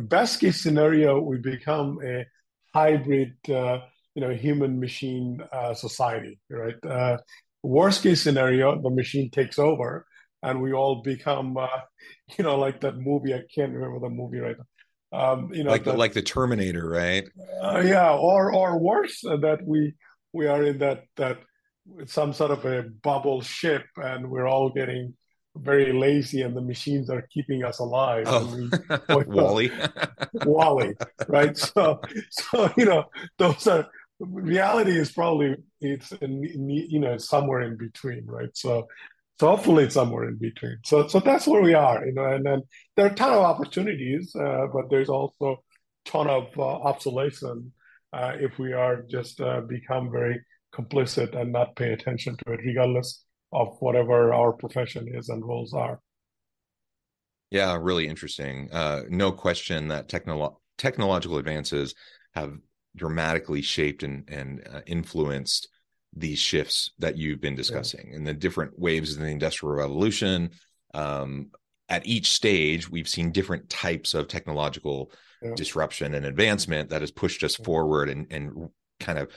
best 0.00 0.40
case 0.40 0.60
scenario, 0.60 1.20
we 1.20 1.38
become 1.38 1.98
a 2.04 2.26
hybrid, 2.74 3.34
uh, 3.48 3.78
you 4.14 4.22
know, 4.22 4.30
human 4.30 4.80
machine 4.80 5.38
uh, 5.52 5.74
society, 5.74 6.40
right? 6.50 6.74
Uh, 6.84 7.18
worst 7.62 8.02
case 8.02 8.20
scenario, 8.20 8.80
the 8.80 8.90
machine 8.90 9.30
takes 9.30 9.58
over, 9.58 10.06
and 10.42 10.60
we 10.60 10.72
all 10.72 11.02
become, 11.02 11.56
uh, 11.56 11.68
you 12.38 12.44
know, 12.44 12.58
like 12.58 12.80
that 12.80 12.96
movie. 12.96 13.34
I 13.34 13.42
can't 13.54 13.72
remember 13.72 14.00
the 14.00 14.10
movie 14.10 14.38
right 14.38 14.56
now. 14.56 14.66
Um, 15.14 15.52
you 15.52 15.62
know, 15.62 15.70
like 15.70 15.84
the, 15.84 15.92
like 15.92 16.14
the 16.14 16.22
Terminator, 16.22 16.88
right? 16.88 17.28
yeah, 17.62 18.12
or 18.12 18.52
or 18.54 18.78
worse, 18.78 19.20
that 19.20 19.58
we 19.62 19.92
we 20.32 20.46
are 20.46 20.62
in 20.64 20.78
that 20.78 21.04
that 21.16 21.38
some 22.06 22.32
sort 22.32 22.50
of 22.50 22.64
a 22.64 22.82
bubble 22.82 23.40
ship 23.42 23.84
and 23.96 24.30
we're 24.30 24.46
all 24.46 24.70
getting 24.70 25.14
very 25.56 25.92
lazy 25.92 26.42
and 26.42 26.56
the 26.56 26.62
machines 26.62 27.10
are 27.10 27.26
keeping 27.32 27.64
us 27.64 27.78
alive. 27.78 28.24
Oh, 28.26 28.70
WALL-E. 29.08 29.70
WALL-E, 30.34 30.94
right? 31.28 31.56
So, 31.56 32.00
so, 32.30 32.72
you 32.76 32.86
know, 32.86 33.04
those 33.38 33.66
are, 33.66 33.88
reality 34.20 34.96
is 34.96 35.12
probably, 35.12 35.56
it's, 35.80 36.12
in, 36.12 36.42
you 36.70 37.00
know, 37.00 37.18
somewhere 37.18 37.62
in 37.62 37.76
between, 37.76 38.24
right? 38.26 38.50
So, 38.54 38.86
so 39.42 39.48
hopefully 39.48 39.82
it's 39.82 39.94
somewhere 39.94 40.28
in 40.28 40.36
between. 40.36 40.78
So, 40.84 41.08
so 41.08 41.18
that's 41.18 41.48
where 41.48 41.62
we 41.62 41.74
are, 41.74 42.06
you 42.06 42.12
know, 42.12 42.26
and 42.26 42.46
then 42.46 42.62
there 42.94 43.06
are 43.06 43.10
a 43.10 43.14
ton 43.14 43.32
of 43.32 43.40
opportunities, 43.40 44.32
uh, 44.36 44.68
but 44.72 44.88
there's 44.88 45.08
also 45.08 45.56
a 46.06 46.08
ton 46.08 46.28
of 46.30 46.44
uh, 46.56 46.62
obsolescence 46.62 47.64
uh, 48.12 48.34
if 48.38 48.60
we 48.60 48.72
are 48.72 49.02
just 49.10 49.40
uh, 49.40 49.62
become 49.62 50.12
very 50.12 50.40
complicit 50.72 51.34
and 51.36 51.50
not 51.50 51.74
pay 51.74 51.92
attention 51.92 52.36
to 52.36 52.52
it, 52.52 52.60
regardless 52.64 53.24
of 53.52 53.76
whatever 53.80 54.32
our 54.32 54.52
profession 54.52 55.08
is 55.12 55.28
and 55.28 55.44
roles 55.44 55.74
are. 55.74 55.98
Yeah, 57.50 57.76
really 57.80 58.06
interesting. 58.06 58.68
Uh, 58.70 59.00
no 59.08 59.32
question 59.32 59.88
that 59.88 60.08
technolo- 60.08 60.58
technological 60.78 61.38
advances 61.38 61.96
have 62.36 62.52
dramatically 62.94 63.60
shaped 63.60 64.04
and, 64.04 64.22
and 64.28 64.62
uh, 64.72 64.82
influenced 64.86 65.68
these 66.14 66.38
shifts 66.38 66.90
that 66.98 67.16
you've 67.16 67.40
been 67.40 67.54
discussing 67.54 68.08
yeah. 68.10 68.16
and 68.16 68.26
the 68.26 68.34
different 68.34 68.78
waves 68.78 69.14
of 69.14 69.20
the 69.20 69.28
industrial 69.28 69.74
revolution. 69.74 70.50
Um, 70.94 71.50
at 71.88 72.06
each 72.06 72.30
stage, 72.30 72.90
we've 72.90 73.08
seen 73.08 73.32
different 73.32 73.68
types 73.68 74.14
of 74.14 74.28
technological 74.28 75.10
yeah. 75.42 75.54
disruption 75.54 76.14
and 76.14 76.24
advancement 76.24 76.90
that 76.90 77.00
has 77.00 77.10
pushed 77.10 77.42
us 77.42 77.56
forward 77.56 78.08
and, 78.08 78.26
and 78.30 78.70
kind 79.00 79.18
of 79.18 79.30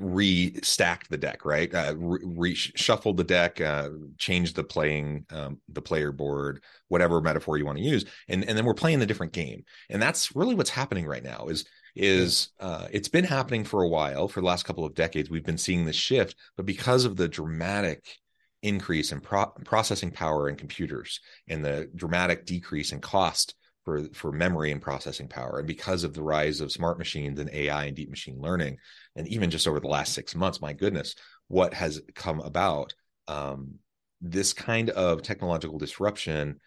restacked 0.00 1.08
the 1.08 1.16
deck, 1.16 1.44
right? 1.44 1.72
Uh, 1.72 1.94
re- 1.96 2.54
shuffled 2.54 3.16
the 3.16 3.24
deck, 3.24 3.60
uh, 3.60 3.90
changed 4.18 4.56
the 4.56 4.64
playing, 4.64 5.24
um, 5.30 5.60
the 5.68 5.82
player 5.82 6.10
board, 6.10 6.62
whatever 6.88 7.20
metaphor 7.20 7.58
you 7.58 7.66
want 7.66 7.78
to 7.78 7.84
use, 7.84 8.04
and 8.28 8.44
and 8.44 8.58
then 8.58 8.64
we're 8.64 8.74
playing 8.74 9.02
a 9.02 9.06
different 9.06 9.32
game, 9.32 9.64
and 9.88 10.02
that's 10.02 10.34
really 10.34 10.54
what's 10.54 10.70
happening 10.70 11.06
right 11.06 11.22
now. 11.22 11.46
Is 11.46 11.64
is 11.94 12.48
uh, 12.60 12.88
it's 12.90 13.08
been 13.08 13.24
happening 13.24 13.64
for 13.64 13.82
a 13.82 13.88
while 13.88 14.28
for 14.28 14.40
the 14.40 14.46
last 14.46 14.64
couple 14.64 14.84
of 14.84 14.94
decades. 14.94 15.30
We've 15.30 15.44
been 15.44 15.58
seeing 15.58 15.84
this 15.84 15.96
shift, 15.96 16.36
but 16.56 16.66
because 16.66 17.04
of 17.04 17.16
the 17.16 17.28
dramatic 17.28 18.18
increase 18.62 19.12
in 19.12 19.20
pro- 19.20 19.52
processing 19.64 20.10
power 20.10 20.48
in 20.48 20.56
computers 20.56 21.20
and 21.48 21.64
the 21.64 21.88
dramatic 21.94 22.46
decrease 22.46 22.92
in 22.92 23.00
cost 23.00 23.54
for 23.84 24.04
for 24.14 24.32
memory 24.32 24.72
and 24.72 24.80
processing 24.80 25.28
power 25.28 25.58
and 25.58 25.68
because 25.68 26.02
of 26.02 26.14
the 26.14 26.22
rise 26.22 26.62
of 26.62 26.72
smart 26.72 26.96
machines 26.96 27.38
and 27.38 27.50
ai 27.50 27.84
and 27.84 27.96
deep 27.96 28.08
machine 28.08 28.40
learning 28.40 28.78
and 29.16 29.28
even 29.28 29.50
just 29.50 29.68
over 29.68 29.80
the 29.80 29.86
last 29.86 30.14
six 30.14 30.34
months 30.34 30.62
my 30.62 30.72
goodness 30.72 31.14
what 31.48 31.74
has 31.74 32.00
come 32.14 32.40
about 32.40 32.94
um, 33.28 33.74
this 34.22 34.54
kind 34.54 34.88
of 34.88 35.20
technological 35.20 35.78
disruption 35.78 36.58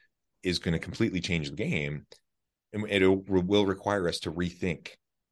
is 0.43 0.60
going 0.60 0.74
to 0.74 0.79
completely 0.79 1.19
change 1.19 1.50
the 1.50 1.55
game 1.55 2.05
and 2.74 2.86
it 2.91 3.07
will 3.07 3.65
require 3.65 4.07
us 4.07 4.19
to 4.19 4.31
rethink 4.31 4.89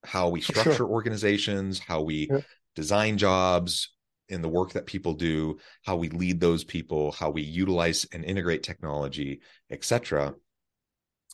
how 0.07 0.29
we 0.29 0.41
structure 0.41 0.73
sure. 0.73 0.87
organizations 0.87 1.79
how 1.79 2.01
we 2.01 2.27
yeah. 2.29 2.39
design 2.75 3.17
jobs 3.17 3.91
in 4.29 4.41
the 4.41 4.49
work 4.49 4.73
that 4.73 4.85
people 4.85 5.13
do 5.13 5.57
how 5.83 5.95
we 5.95 6.09
lead 6.09 6.39
those 6.39 6.63
people 6.63 7.11
how 7.11 7.29
we 7.29 7.41
utilize 7.41 8.05
and 8.11 8.25
integrate 8.25 8.63
technology 8.63 9.41
etc 9.69 10.33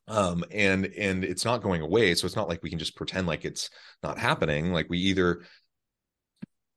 um 0.08 0.44
and 0.52 0.86
and 0.86 1.24
it's 1.24 1.46
not 1.46 1.62
going 1.62 1.82
away 1.82 2.14
so 2.16 2.26
it's 2.26 2.36
not 2.36 2.50
like 2.50 2.62
we 2.64 2.70
can 2.70 2.80
just 2.80 2.96
pretend 2.96 3.28
like 3.28 3.46
it's 3.46 3.70
not 4.04 4.18
happening 4.18 4.74
like 4.74 4.90
we 4.90 4.98
either 4.98 5.42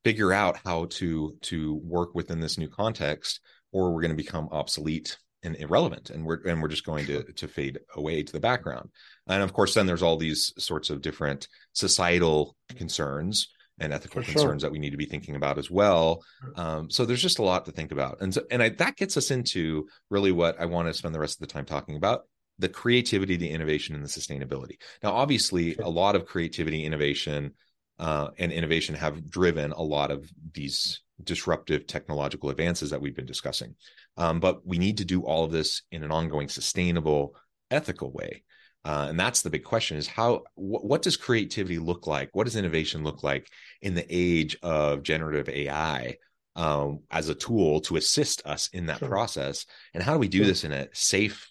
figure 0.04 0.32
out 0.32 0.58
how 0.64 0.84
to 0.86 1.36
to 1.40 1.74
work 1.82 2.14
within 2.14 2.38
this 2.38 2.58
new 2.58 2.68
context 2.68 3.40
or 3.72 3.92
we're 3.92 4.02
going 4.02 4.10
to 4.10 4.16
become 4.16 4.48
obsolete 4.52 5.18
and 5.44 5.56
irrelevant 5.56 6.10
and 6.10 6.24
we're 6.24 6.40
and 6.46 6.60
we're 6.60 6.68
just 6.68 6.84
going 6.84 7.06
to 7.06 7.22
to 7.34 7.46
fade 7.46 7.78
away 7.94 8.22
to 8.22 8.32
the 8.32 8.40
background 8.40 8.88
and 9.28 9.42
of 9.42 9.52
course 9.52 9.74
then 9.74 9.86
there's 9.86 10.02
all 10.02 10.16
these 10.16 10.52
sorts 10.58 10.90
of 10.90 11.02
different 11.02 11.48
societal 11.72 12.56
concerns 12.76 13.48
and 13.78 13.92
ethical 13.92 14.22
For 14.22 14.30
concerns 14.32 14.62
sure. 14.62 14.68
that 14.68 14.72
we 14.72 14.78
need 14.78 14.90
to 14.90 14.96
be 14.96 15.06
thinking 15.06 15.36
about 15.36 15.58
as 15.58 15.70
well. 15.70 16.22
Um, 16.54 16.90
so 16.90 17.04
there's 17.04 17.22
just 17.22 17.38
a 17.38 17.44
lot 17.44 17.64
to 17.64 17.72
think 17.72 17.92
about, 17.92 18.20
and 18.20 18.32
so, 18.32 18.42
and 18.50 18.62
I, 18.62 18.68
that 18.70 18.96
gets 18.96 19.16
us 19.16 19.30
into 19.30 19.88
really 20.10 20.32
what 20.32 20.60
I 20.60 20.66
want 20.66 20.88
to 20.88 20.94
spend 20.94 21.14
the 21.14 21.20
rest 21.20 21.40
of 21.40 21.46
the 21.46 21.52
time 21.52 21.64
talking 21.64 21.96
about: 21.96 22.22
the 22.58 22.68
creativity, 22.68 23.36
the 23.36 23.50
innovation, 23.50 23.94
and 23.94 24.04
the 24.04 24.08
sustainability. 24.08 24.76
Now, 25.02 25.12
obviously, 25.12 25.74
sure. 25.74 25.84
a 25.84 25.88
lot 25.88 26.14
of 26.14 26.26
creativity, 26.26 26.84
innovation, 26.84 27.54
uh, 27.98 28.28
and 28.38 28.52
innovation 28.52 28.94
have 28.94 29.28
driven 29.28 29.72
a 29.72 29.82
lot 29.82 30.10
of 30.10 30.28
these 30.52 31.00
disruptive 31.22 31.86
technological 31.86 32.50
advances 32.50 32.90
that 32.90 33.00
we've 33.00 33.16
been 33.16 33.26
discussing. 33.26 33.74
Um, 34.16 34.40
but 34.40 34.66
we 34.66 34.78
need 34.78 34.98
to 34.98 35.04
do 35.04 35.22
all 35.22 35.44
of 35.44 35.52
this 35.52 35.82
in 35.92 36.02
an 36.02 36.10
ongoing, 36.10 36.48
sustainable, 36.48 37.34
ethical 37.70 38.12
way. 38.12 38.42
Uh, 38.84 39.06
and 39.08 39.18
that's 39.18 39.42
the 39.42 39.50
big 39.50 39.64
question 39.64 39.96
is 39.96 40.06
how 40.06 40.42
wh- 40.56 40.84
what 40.84 41.02
does 41.02 41.16
creativity 41.16 41.78
look 41.78 42.06
like 42.06 42.28
what 42.32 42.44
does 42.44 42.54
innovation 42.54 43.02
look 43.02 43.22
like 43.22 43.48
in 43.80 43.94
the 43.94 44.04
age 44.10 44.58
of 44.62 45.02
generative 45.02 45.48
ai 45.48 46.14
um, 46.54 47.00
as 47.10 47.30
a 47.30 47.34
tool 47.34 47.80
to 47.80 47.96
assist 47.96 48.46
us 48.46 48.68
in 48.74 48.86
that 48.86 48.98
sure. 48.98 49.08
process 49.08 49.64
and 49.94 50.02
how 50.02 50.12
do 50.12 50.18
we 50.18 50.28
do 50.28 50.38
sure. 50.38 50.46
this 50.46 50.64
in 50.64 50.72
a 50.72 50.88
safe 50.92 51.50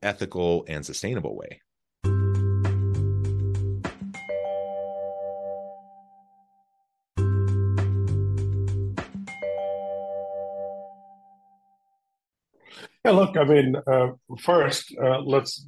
ethical 0.00 0.64
and 0.68 0.86
sustainable 0.86 1.36
way 1.36 1.60
Yeah, 13.04 13.12
look, 13.12 13.36
I 13.36 13.44
mean, 13.44 13.76
uh, 13.86 14.08
first, 14.40 14.94
uh, 15.02 15.20
let's 15.20 15.66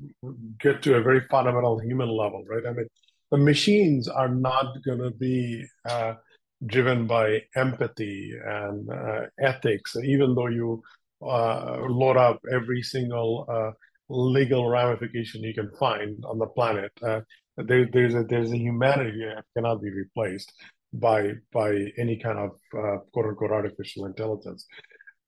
get 0.60 0.82
to 0.82 0.96
a 0.96 1.02
very 1.02 1.22
fundamental 1.30 1.78
human 1.78 2.08
level, 2.08 2.44
right? 2.48 2.66
I 2.66 2.72
mean, 2.72 2.86
the 3.30 3.38
machines 3.38 4.08
are 4.08 4.28
not 4.28 4.74
going 4.84 4.98
to 4.98 5.10
be 5.10 5.64
uh, 5.88 6.14
driven 6.66 7.06
by 7.06 7.42
empathy 7.54 8.32
and 8.44 8.90
uh, 8.90 9.20
ethics, 9.40 9.96
even 10.04 10.34
though 10.34 10.48
you 10.48 10.82
uh, 11.22 11.78
load 11.88 12.16
up 12.16 12.40
every 12.52 12.82
single 12.82 13.46
uh, 13.48 13.70
legal 14.08 14.68
ramification 14.68 15.42
you 15.42 15.54
can 15.54 15.70
find 15.78 16.22
on 16.24 16.38
the 16.38 16.46
planet. 16.46 16.90
There, 17.56 17.86
there's 17.92 18.14
a 18.14 18.24
there's 18.24 18.52
a 18.52 18.56
humanity 18.56 19.22
that 19.34 19.44
cannot 19.54 19.82
be 19.82 19.90
replaced 19.90 20.50
by 20.94 21.32
by 21.52 21.92
any 21.98 22.16
kind 22.18 22.38
of 22.38 22.50
quote 23.12 23.26
unquote 23.26 23.50
artificial 23.50 24.06
intelligence. 24.06 24.66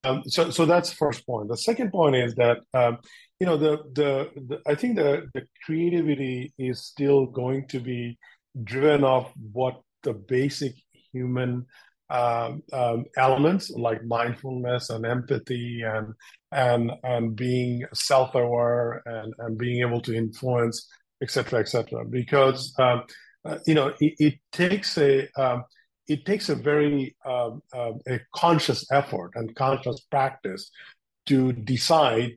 Um, 0.04 0.22
so, 0.26 0.50
so 0.50 0.66
that's 0.66 0.90
the 0.90 0.96
first 0.96 1.24
point. 1.26 1.48
The 1.48 1.56
second 1.56 1.92
point 1.92 2.16
is 2.16 2.34
that 2.34 2.58
um, 2.74 2.98
you 3.38 3.46
know 3.46 3.56
the, 3.56 3.78
the, 3.94 4.30
the 4.34 4.60
I 4.66 4.74
think 4.74 4.96
the 4.96 5.28
the 5.34 5.46
creativity 5.64 6.52
is 6.58 6.84
still 6.84 7.26
going 7.26 7.68
to 7.68 7.80
be 7.80 8.18
driven 8.64 9.04
off 9.04 9.32
what 9.52 9.80
the 10.02 10.12
basic 10.12 10.74
human 11.12 11.66
um, 12.10 12.62
um, 12.72 13.04
elements 13.16 13.70
like 13.70 14.04
mindfulness 14.04 14.90
and 14.90 15.06
empathy 15.06 15.82
and 15.82 16.14
and 16.50 16.92
and 17.04 17.34
being 17.36 17.84
self-aware 17.94 19.02
and 19.06 19.32
and 19.38 19.56
being 19.56 19.80
able 19.80 20.00
to 20.02 20.14
influence, 20.14 20.88
etc., 21.22 21.60
etc. 21.60 22.04
Because 22.04 22.74
um, 22.78 23.04
uh, 23.44 23.58
you 23.66 23.74
know 23.74 23.94
it, 24.00 24.14
it 24.18 24.34
takes 24.50 24.98
a 24.98 25.28
um, 25.40 25.64
it 26.12 26.26
takes 26.26 26.48
a 26.48 26.54
very 26.54 27.16
uh, 27.24 27.50
a 28.14 28.20
conscious 28.34 28.80
effort 28.92 29.30
and 29.34 29.54
conscious 29.56 29.98
practice 30.10 30.70
to 31.26 31.52
decide 31.52 32.30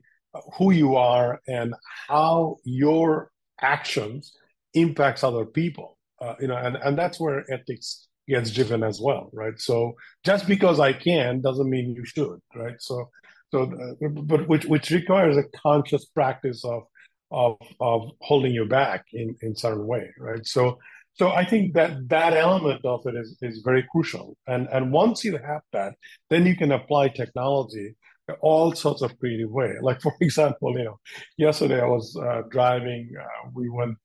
who 0.56 0.70
you 0.70 0.96
are 0.96 1.40
and 1.46 1.74
how 2.08 2.56
your 2.64 3.30
actions 3.60 4.32
impacts 4.74 5.22
other 5.24 5.44
people 5.44 5.98
uh, 6.20 6.34
you 6.40 6.48
know 6.48 6.56
and, 6.56 6.76
and 6.76 6.96
that's 6.98 7.18
where 7.20 7.44
ethics 7.50 8.08
gets 8.28 8.50
driven 8.50 8.82
as 8.82 9.00
well 9.00 9.30
right? 9.32 9.58
So 9.58 9.94
just 10.24 10.46
because 10.46 10.80
i 10.80 10.92
can 10.92 11.40
doesn't 11.40 11.70
mean 11.70 11.94
you 11.94 12.04
should 12.04 12.38
right? 12.54 12.80
So 12.88 13.10
so 13.52 13.58
uh, 13.62 14.08
but 14.08 14.48
which 14.48 14.64
which 14.66 14.90
requires 14.90 15.36
a 15.36 15.44
conscious 15.66 16.04
practice 16.06 16.64
of 16.64 16.82
of 17.30 17.56
of 17.80 17.98
holding 18.20 18.52
you 18.52 18.64
back 18.66 19.04
in 19.12 19.36
in 19.42 19.54
certain 19.54 19.86
way 19.86 20.04
right? 20.18 20.44
So 20.46 20.78
so 21.18 21.30
I 21.30 21.44
think 21.44 21.74
that 21.74 22.08
that 22.08 22.34
element 22.34 22.84
of 22.84 23.06
it 23.06 23.14
is, 23.14 23.38
is 23.40 23.62
very 23.64 23.86
crucial. 23.90 24.36
And, 24.46 24.68
and 24.70 24.92
once 24.92 25.24
you 25.24 25.38
have 25.38 25.62
that, 25.72 25.94
then 26.28 26.44
you 26.46 26.56
can 26.56 26.72
apply 26.72 27.08
technology 27.08 27.94
all 28.40 28.74
sorts 28.74 29.02
of 29.02 29.18
creative 29.18 29.50
way. 29.50 29.74
Like 29.80 30.00
for 30.00 30.12
example, 30.20 30.76
you 30.76 30.84
know, 30.84 30.98
yesterday 31.36 31.80
I 31.80 31.86
was 31.86 32.16
uh, 32.16 32.42
driving. 32.50 33.10
Uh, 33.18 33.50
we 33.54 33.68
went 33.68 33.96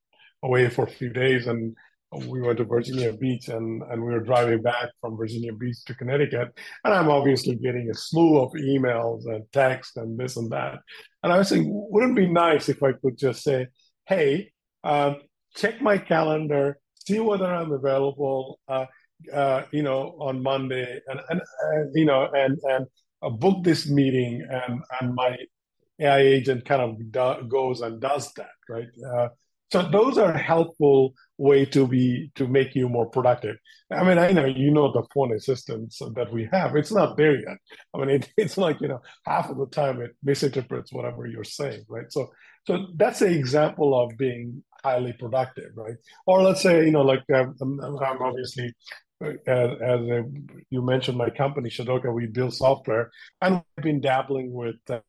away 0.42 0.68
for 0.68 0.84
a 0.84 0.90
few 0.90 1.10
days, 1.10 1.46
and 1.46 1.76
we 2.12 2.40
went 2.40 2.58
to 2.58 2.64
Virginia 2.64 3.12
Beach, 3.12 3.48
and 3.48 3.82
and 3.90 4.02
we 4.02 4.12
were 4.12 4.20
driving 4.20 4.62
back 4.62 4.90
from 5.00 5.16
Virginia 5.16 5.52
Beach 5.52 5.84
to 5.86 5.94
Connecticut. 5.94 6.56
And 6.84 6.94
I'm 6.94 7.10
obviously 7.10 7.56
getting 7.56 7.90
a 7.90 7.94
slew 7.94 8.38
of 8.38 8.52
emails 8.52 9.26
and 9.26 9.44
text 9.52 9.96
and 9.96 10.18
this 10.18 10.36
and 10.36 10.50
that. 10.52 10.78
And 11.22 11.32
I 11.32 11.38
was 11.38 11.48
saying, 11.48 11.64
wouldn't 11.66 12.18
it 12.18 12.26
be 12.26 12.32
nice 12.32 12.68
if 12.68 12.82
I 12.82 12.92
could 12.92 13.18
just 13.18 13.42
say, 13.42 13.68
hey, 14.06 14.52
um, 14.84 15.16
check 15.54 15.80
my 15.80 15.98
calendar 15.98 16.78
see 17.06 17.20
whether 17.20 17.46
I'm 17.46 17.72
available, 17.72 18.58
uh, 18.68 18.86
uh, 19.32 19.64
you 19.70 19.82
know, 19.82 20.16
on 20.20 20.42
Monday, 20.42 21.00
and 21.06 21.20
and 21.28 21.40
uh, 21.40 21.90
you 21.94 22.04
know, 22.04 22.28
and 22.32 22.58
and 22.64 22.86
uh, 23.22 23.30
book 23.30 23.64
this 23.64 23.88
meeting, 23.88 24.46
and 24.50 24.80
and 25.00 25.14
my 25.14 25.36
AI 26.00 26.18
agent 26.18 26.64
kind 26.64 26.82
of 26.82 27.12
do, 27.12 27.48
goes 27.48 27.80
and 27.80 28.00
does 28.00 28.32
that, 28.34 28.50
right? 28.68 28.88
Uh, 29.14 29.28
so 29.70 29.88
those 29.90 30.18
are 30.18 30.36
helpful 30.36 31.14
way 31.38 31.64
to 31.64 31.86
be 31.86 32.30
to 32.34 32.46
make 32.46 32.74
you 32.74 32.88
more 32.88 33.06
productive. 33.06 33.56
I 33.90 34.04
mean, 34.04 34.18
I 34.18 34.30
know 34.32 34.44
you 34.44 34.70
know 34.70 34.92
the 34.92 35.02
phone 35.14 35.32
assistants 35.32 35.98
that 36.14 36.32
we 36.32 36.48
have. 36.52 36.76
It's 36.76 36.92
not 36.92 37.16
there 37.16 37.36
yet. 37.36 37.56
I 37.94 37.98
mean, 37.98 38.10
it, 38.10 38.32
it's 38.36 38.58
like 38.58 38.80
you 38.80 38.88
know 38.88 39.00
half 39.24 39.48
of 39.48 39.56
the 39.56 39.66
time 39.66 40.02
it 40.02 40.14
misinterprets 40.22 40.92
whatever 40.92 41.26
you're 41.26 41.44
saying, 41.44 41.84
right? 41.88 42.10
So 42.10 42.30
so 42.66 42.86
that's 42.96 43.22
an 43.22 43.32
example 43.32 43.98
of 43.98 44.16
being 44.18 44.62
highly 44.84 45.12
productive, 45.12 45.70
right? 45.76 45.94
Or 46.26 46.42
let's 46.42 46.62
say, 46.62 46.84
you 46.84 46.90
know, 46.90 47.02
like 47.02 47.22
um, 47.34 47.54
I'm 47.62 48.22
obviously, 48.22 48.72
uh, 49.24 49.30
as, 49.46 49.70
as 49.80 50.00
a, 50.00 50.24
you 50.70 50.82
mentioned, 50.82 51.16
my 51.18 51.30
company 51.30 51.70
Shadoka, 51.70 52.12
we 52.12 52.26
build 52.26 52.54
software, 52.54 53.10
and 53.40 53.62
we've 53.76 53.84
been 53.84 54.00
dabbling 54.00 54.52
with 54.52 54.76
uh, 54.90 55.00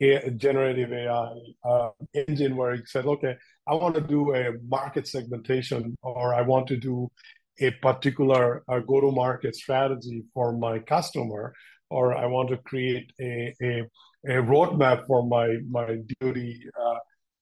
a 0.00 0.30
generative 0.30 0.92
AI 0.92 1.34
uh, 1.68 1.90
engine 2.14 2.56
where 2.56 2.72
it 2.72 2.88
said, 2.88 3.04
okay, 3.06 3.34
I 3.66 3.74
want 3.74 3.94
to 3.96 4.00
do 4.00 4.34
a 4.34 4.52
market 4.68 5.06
segmentation, 5.06 5.96
or 6.02 6.34
I 6.34 6.42
want 6.42 6.68
to 6.68 6.76
do 6.76 7.10
a 7.60 7.70
particular 7.82 8.62
uh, 8.68 8.78
go-to-market 8.78 9.56
strategy 9.56 10.22
for 10.32 10.56
my 10.56 10.78
customer, 10.78 11.52
or 11.90 12.16
I 12.16 12.26
want 12.26 12.50
to 12.50 12.58
create 12.58 13.12
a, 13.20 13.52
a, 13.62 13.82
a 14.26 14.42
roadmap 14.42 15.06
for 15.06 15.26
my 15.26 15.56
my 15.68 15.98
duty, 16.20 16.62
uh, 16.80 16.98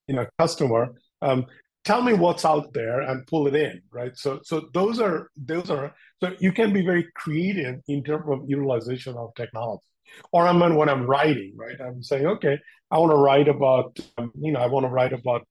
you 0.08 0.14
know, 0.16 0.26
customer. 0.38 0.94
Um, 1.20 1.46
tell 1.86 2.02
me 2.02 2.12
what's 2.12 2.44
out 2.44 2.72
there 2.74 3.00
and 3.00 3.26
pull 3.28 3.46
it 3.46 3.54
in 3.54 3.80
right? 3.92 4.14
So 4.16 4.40
so 4.42 4.68
those 4.74 5.00
are 5.00 5.30
those 5.36 5.70
are 5.70 5.94
so 6.20 6.32
you 6.40 6.52
can 6.52 6.72
be 6.72 6.84
very 6.84 7.06
creative 7.14 7.76
in 7.88 8.02
terms 8.02 8.26
of 8.28 8.40
utilization 8.46 9.14
of 9.16 9.34
technology. 9.36 9.86
Or 10.32 10.46
i'm 10.46 10.60
when 10.60 10.88
i'm 10.88 11.06
writing 11.06 11.52
right? 11.56 11.78
I'm 11.80 12.02
saying 12.02 12.26
okay 12.26 12.58
i 12.90 12.98
want 12.98 13.12
to 13.12 13.22
write 13.26 13.48
about 13.48 13.98
um, 14.18 14.32
you 14.44 14.52
know 14.52 14.60
i 14.60 14.66
want 14.66 14.84
to 14.84 14.90
write 14.96 15.12
about 15.12 15.42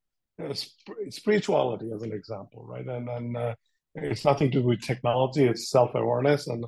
uh, 0.43 0.53
sp- 0.53 1.07
spirituality 1.09 1.87
as 1.95 2.01
an 2.03 2.11
example 2.11 2.61
right? 2.73 2.87
And 2.95 3.07
and 3.09 3.37
uh, 3.37 3.55
it's 3.95 4.25
nothing 4.25 4.51
to 4.51 4.59
do 4.59 4.67
with 4.67 4.81
technology 4.81 5.45
it's 5.45 5.69
self-awareness. 5.69 6.47
And 6.47 6.65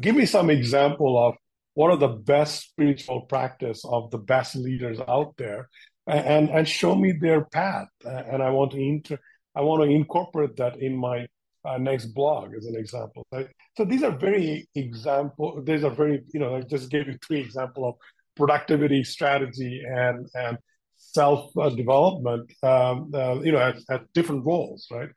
give 0.00 0.16
me 0.16 0.26
some 0.26 0.48
example 0.48 1.12
of 1.26 1.34
what 1.74 1.90
are 1.90 1.96
the 2.06 2.16
best 2.32 2.52
spiritual 2.70 3.22
practice 3.22 3.84
of 3.84 4.10
the 4.10 4.22
best 4.32 4.56
leaders 4.56 4.98
out 5.08 5.34
there 5.36 5.68
and 6.06 6.50
and 6.50 6.68
show 6.68 6.94
me 6.94 7.12
their 7.12 7.44
path 7.46 7.88
and 8.04 8.42
i 8.42 8.50
want 8.50 8.70
to 8.72 8.78
inter 8.78 9.18
i 9.54 9.60
want 9.60 9.82
to 9.82 9.88
incorporate 9.88 10.56
that 10.56 10.76
in 10.76 10.96
my 10.96 11.26
uh, 11.64 11.78
next 11.78 12.06
blog 12.06 12.54
as 12.54 12.66
an 12.66 12.76
example 12.76 13.26
right? 13.32 13.48
so 13.76 13.84
these 13.84 14.02
are 14.02 14.10
very 14.10 14.68
example 14.74 15.62
these 15.64 15.82
are 15.82 15.90
very 15.90 16.22
you 16.32 16.40
know 16.40 16.56
i 16.56 16.60
just 16.60 16.90
gave 16.90 17.06
you 17.06 17.16
three 17.26 17.40
example 17.40 17.88
of 17.88 17.94
productivity 18.36 19.02
strategy 19.02 19.82
and 19.86 20.28
and 20.34 20.58
self 20.96 21.52
development 21.76 22.52
um, 22.62 23.10
uh, 23.14 23.40
you 23.40 23.52
know 23.52 23.58
at, 23.58 23.76
at, 23.90 24.12
different 24.12 24.44
roles 24.44 24.86
right 24.90 25.08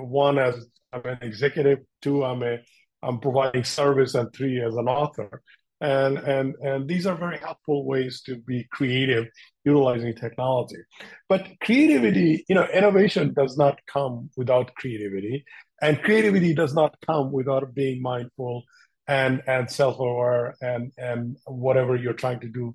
one 0.00 0.38
as 0.38 0.66
i'm 0.92 1.04
an 1.04 1.18
executive 1.22 1.78
two 2.02 2.24
i'm 2.24 2.42
a 2.42 2.58
i'm 3.02 3.20
providing 3.20 3.62
service 3.62 4.14
and 4.14 4.32
three 4.32 4.60
as 4.60 4.74
an 4.74 4.88
author 4.88 5.42
and 5.80 6.18
and 6.18 6.54
and 6.62 6.88
these 6.88 7.06
are 7.06 7.16
very 7.16 7.38
helpful 7.38 7.86
ways 7.86 8.22
to 8.26 8.36
be 8.36 8.66
creative 8.72 9.26
utilizing 9.64 10.14
technology. 10.14 10.82
But 11.28 11.46
creativity 11.62 12.44
you 12.48 12.54
know 12.54 12.66
innovation 12.72 13.34
does 13.34 13.56
not 13.56 13.78
come 13.92 14.30
without 14.36 14.74
creativity. 14.74 15.44
And 15.80 16.02
creativity 16.02 16.54
does 16.54 16.74
not 16.74 16.96
come 17.06 17.30
without 17.30 17.74
being 17.74 18.02
mindful 18.02 18.64
and 19.06 19.42
and 19.46 19.70
self-aware 19.70 20.56
and 20.60 20.92
and 20.98 21.36
whatever 21.46 21.96
you're 21.96 22.12
trying 22.12 22.40
to 22.40 22.48
do 22.48 22.74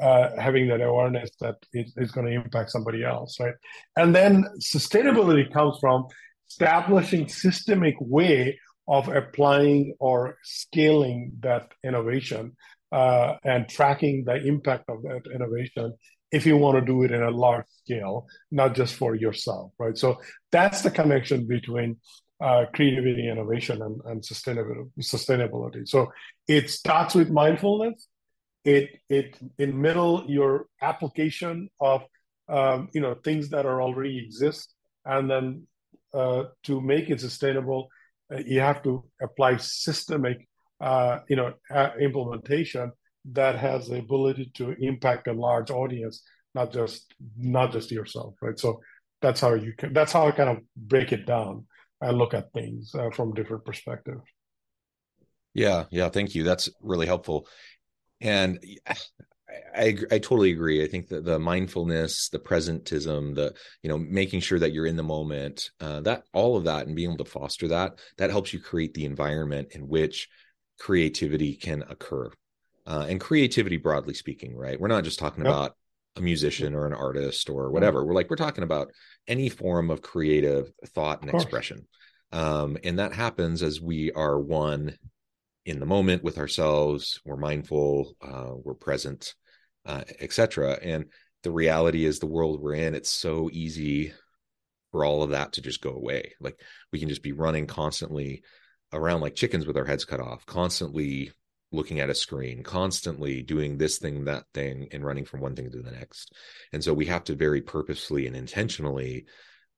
uh, 0.00 0.30
having 0.38 0.68
that 0.68 0.80
awareness 0.80 1.30
that 1.40 1.56
it 1.72 1.90
is 1.96 2.12
going 2.12 2.26
to 2.26 2.32
impact 2.32 2.70
somebody 2.70 3.04
else 3.04 3.38
right? 3.40 3.54
And 3.96 4.14
then 4.14 4.44
sustainability 4.58 5.52
comes 5.52 5.76
from 5.80 6.06
establishing 6.48 7.28
systemic 7.28 7.94
way 8.00 8.58
of 8.88 9.08
applying 9.08 9.94
or 10.00 10.36
scaling 10.42 11.32
that 11.40 11.70
innovation 11.84 12.56
uh, 12.90 13.34
and 13.44 13.68
tracking 13.68 14.24
the 14.24 14.36
impact 14.44 14.84
of 14.88 15.02
that 15.02 15.22
innovation 15.34 15.94
if 16.32 16.46
you 16.46 16.56
want 16.56 16.78
to 16.78 16.84
do 16.84 17.02
it 17.02 17.12
in 17.12 17.22
a 17.22 17.30
large 17.30 17.66
scale, 17.84 18.26
not 18.50 18.74
just 18.74 18.94
for 18.94 19.14
yourself, 19.14 19.72
right? 19.78 19.96
So 19.96 20.20
that's 20.50 20.80
the 20.80 20.90
connection 20.90 21.46
between 21.46 21.98
uh, 22.42 22.64
creativity, 22.74 23.28
innovation, 23.28 23.82
and, 23.82 24.00
and 24.06 24.22
sustainability. 24.22 25.86
So 25.86 26.10
it 26.48 26.70
starts 26.70 27.14
with 27.14 27.30
mindfulness. 27.30 28.08
It 28.64 28.90
it 29.08 29.38
in 29.58 29.80
middle 29.80 30.24
your 30.28 30.66
application 30.80 31.68
of 31.80 32.02
um, 32.48 32.88
you 32.92 33.00
know 33.00 33.14
things 33.14 33.50
that 33.50 33.66
are 33.66 33.82
already 33.82 34.18
exist, 34.24 34.72
and 35.04 35.30
then 35.30 35.66
uh, 36.14 36.44
to 36.64 36.80
make 36.80 37.10
it 37.10 37.20
sustainable, 37.20 37.88
you 38.46 38.60
have 38.60 38.82
to 38.82 39.04
apply 39.20 39.56
systemic, 39.56 40.46
uh, 40.80 41.20
you 41.28 41.36
know, 41.36 41.54
uh, 41.74 41.90
implementation 42.00 42.92
that 43.32 43.56
has 43.56 43.88
the 43.88 43.98
ability 43.98 44.50
to 44.54 44.74
impact 44.80 45.28
a 45.28 45.32
large 45.32 45.70
audience, 45.70 46.22
not 46.54 46.72
just 46.72 47.14
not 47.38 47.72
just 47.72 47.90
yourself, 47.90 48.34
right? 48.42 48.58
So 48.58 48.80
that's 49.20 49.40
how 49.40 49.54
you 49.54 49.72
can. 49.76 49.92
That's 49.92 50.12
how 50.12 50.26
I 50.26 50.32
kind 50.32 50.50
of 50.50 50.58
break 50.76 51.12
it 51.12 51.26
down 51.26 51.66
and 52.00 52.18
look 52.18 52.34
at 52.34 52.52
things 52.52 52.94
uh, 52.94 53.10
from 53.10 53.34
different 53.34 53.64
perspectives. 53.64 54.22
Yeah, 55.54 55.84
yeah, 55.90 56.08
thank 56.08 56.34
you. 56.34 56.42
That's 56.42 56.68
really 56.80 57.06
helpful. 57.06 57.46
And 58.20 58.58
I, 59.74 59.96
I 60.10 60.18
totally 60.18 60.52
agree. 60.52 60.84
I 60.84 60.88
think 60.88 61.08
that 61.08 61.24
the 61.24 61.38
mindfulness, 61.38 62.28
the 62.28 62.38
presentism, 62.38 63.34
the 63.34 63.54
you 63.82 63.88
know 63.88 63.98
making 63.98 64.40
sure 64.40 64.58
that 64.58 64.72
you're 64.72 64.86
in 64.86 64.96
the 64.96 65.02
moment, 65.02 65.70
uh, 65.80 66.00
that 66.02 66.24
all 66.32 66.56
of 66.56 66.64
that, 66.64 66.86
and 66.86 66.96
being 66.96 67.10
able 67.10 67.24
to 67.24 67.30
foster 67.30 67.68
that, 67.68 67.98
that 68.18 68.30
helps 68.30 68.52
you 68.52 68.60
create 68.60 68.94
the 68.94 69.04
environment 69.04 69.68
in 69.72 69.88
which 69.88 70.28
creativity 70.78 71.54
can 71.54 71.82
occur. 71.88 72.30
Uh, 72.86 73.06
and 73.08 73.20
creativity, 73.20 73.76
broadly 73.76 74.14
speaking, 74.14 74.56
right? 74.56 74.78
We're 74.78 74.88
not 74.88 75.04
just 75.04 75.18
talking 75.18 75.44
yep. 75.44 75.52
about 75.52 75.76
a 76.16 76.20
musician 76.20 76.74
or 76.74 76.86
an 76.86 76.92
artist 76.92 77.48
or 77.48 77.70
whatever. 77.70 78.04
We're 78.04 78.14
like 78.14 78.28
we're 78.28 78.36
talking 78.36 78.64
about 78.64 78.88
any 79.26 79.48
form 79.48 79.90
of 79.90 80.02
creative 80.02 80.70
thought 80.88 81.22
and 81.22 81.30
expression, 81.32 81.86
um, 82.32 82.76
and 82.84 82.98
that 82.98 83.14
happens 83.14 83.62
as 83.62 83.80
we 83.80 84.12
are 84.12 84.38
one 84.38 84.96
in 85.64 85.80
the 85.80 85.86
moment 85.86 86.22
with 86.22 86.38
ourselves. 86.38 87.20
We're 87.24 87.36
mindful. 87.36 88.16
Uh, 88.20 88.52
we're 88.62 88.74
present 88.74 89.34
uh, 89.86 90.02
etc. 90.20 90.78
And 90.82 91.06
the 91.42 91.50
reality 91.50 92.04
is, 92.04 92.18
the 92.18 92.26
world 92.26 92.60
we're 92.60 92.74
in, 92.74 92.94
it's 92.94 93.10
so 93.10 93.50
easy 93.52 94.12
for 94.90 95.04
all 95.04 95.22
of 95.22 95.30
that 95.30 95.54
to 95.54 95.62
just 95.62 95.80
go 95.80 95.90
away. 95.90 96.34
Like 96.40 96.60
we 96.92 97.00
can 97.00 97.08
just 97.08 97.22
be 97.22 97.32
running 97.32 97.66
constantly 97.66 98.42
around 98.92 99.22
like 99.22 99.34
chickens 99.34 99.66
with 99.66 99.76
our 99.76 99.84
heads 99.84 100.04
cut 100.04 100.20
off, 100.20 100.46
constantly 100.46 101.32
looking 101.72 102.00
at 102.00 102.10
a 102.10 102.14
screen, 102.14 102.62
constantly 102.62 103.42
doing 103.42 103.78
this 103.78 103.98
thing, 103.98 104.26
that 104.26 104.44
thing, 104.52 104.88
and 104.92 105.04
running 105.04 105.24
from 105.24 105.40
one 105.40 105.56
thing 105.56 105.70
to 105.70 105.82
the 105.82 105.90
next. 105.90 106.34
And 106.72 106.84
so 106.84 106.92
we 106.92 107.06
have 107.06 107.24
to 107.24 107.34
very 107.34 107.62
purposefully 107.62 108.26
and 108.26 108.36
intentionally 108.36 109.24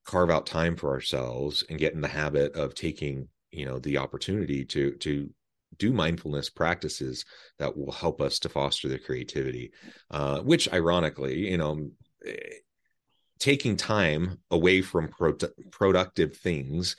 carve 0.05 0.31
out 0.31 0.47
time 0.47 0.77
for 0.77 0.91
ourselves 0.91 1.65
and 1.71 1.79
get 1.79 1.95
in 1.95 2.01
the 2.01 2.09
habit 2.09 2.55
of 2.57 2.75
taking 2.75 3.29
you 3.51 3.65
know 3.65 3.79
the 3.79 3.99
opportunity 3.99 4.65
to 4.65 4.93
to 4.97 5.31
do 5.79 5.93
mindfulness 5.93 6.51
practices 6.51 7.25
that 7.59 7.77
will 7.77 7.93
help 7.93 8.21
us 8.21 8.39
to 8.39 8.49
foster 8.49 8.89
the 8.89 8.99
creativity 8.99 9.73
uh, 10.11 10.41
which 10.41 10.73
ironically 10.73 11.51
you 11.51 11.59
know 11.59 11.91
eh, 12.27 12.35
taking 13.39 13.77
time 13.77 14.39
away 14.51 14.81
from 14.81 15.09
pro- 15.09 15.37
productive 15.71 16.37
things 16.37 16.97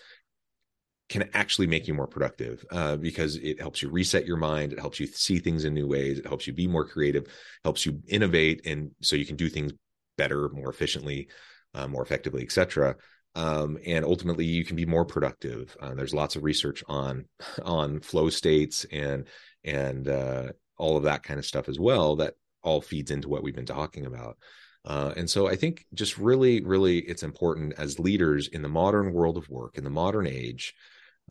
can 1.07 1.29
actually 1.33 1.67
make 1.67 1.87
you 1.87 1.93
more 1.93 2.07
productive 2.07 2.65
uh, 2.71 2.95
because 2.95 3.35
it 3.37 3.59
helps 3.59 3.81
you 3.81 3.89
reset 3.89 4.25
your 4.25 4.37
mind 4.37 4.73
it 4.73 4.79
helps 4.79 4.99
you 4.99 5.05
see 5.07 5.39
things 5.39 5.63
in 5.63 5.73
new 5.73 5.87
ways 5.87 6.17
it 6.17 6.25
helps 6.25 6.47
you 6.47 6.53
be 6.53 6.67
more 6.67 6.85
creative 6.85 7.25
helps 7.63 7.85
you 7.85 8.01
innovate 8.07 8.65
and 8.65 8.91
so 9.01 9.15
you 9.15 9.25
can 9.25 9.35
do 9.35 9.49
things 9.49 9.71
better 10.17 10.49
more 10.49 10.69
efficiently 10.69 11.27
uh, 11.75 11.87
more 11.87 12.01
effectively 12.01 12.41
etc 12.41 12.95
um, 13.35 13.77
and 13.85 14.05
ultimately 14.05 14.45
you 14.45 14.63
can 14.63 14.75
be 14.75 14.85
more 14.85 15.05
productive. 15.05 15.75
Uh, 15.79 15.93
there's 15.93 16.13
lots 16.13 16.35
of 16.35 16.43
research 16.43 16.83
on 16.87 17.25
on 17.63 17.99
flow 17.99 18.29
states 18.29 18.85
and 18.91 19.27
and 19.63 20.07
uh, 20.07 20.47
all 20.77 20.97
of 20.97 21.03
that 21.03 21.23
kind 21.23 21.39
of 21.39 21.45
stuff 21.45 21.69
as 21.69 21.79
well 21.79 22.15
that 22.17 22.35
all 22.63 22.81
feeds 22.81 23.11
into 23.11 23.29
what 23.29 23.43
we've 23.43 23.55
been 23.55 23.65
talking 23.65 24.05
about. 24.05 24.37
Uh, 24.85 25.13
and 25.17 25.29
so 25.29 25.47
I 25.47 25.55
think 25.55 25.85
just 25.93 26.17
really, 26.17 26.61
really, 26.61 26.99
it's 26.99 27.23
important 27.23 27.73
as 27.77 27.99
leaders 27.99 28.47
in 28.47 28.61
the 28.61 28.69
modern 28.69 29.13
world 29.13 29.37
of 29.37 29.49
work 29.49 29.77
in 29.77 29.83
the 29.83 29.89
modern 29.89 30.27
age 30.27 30.75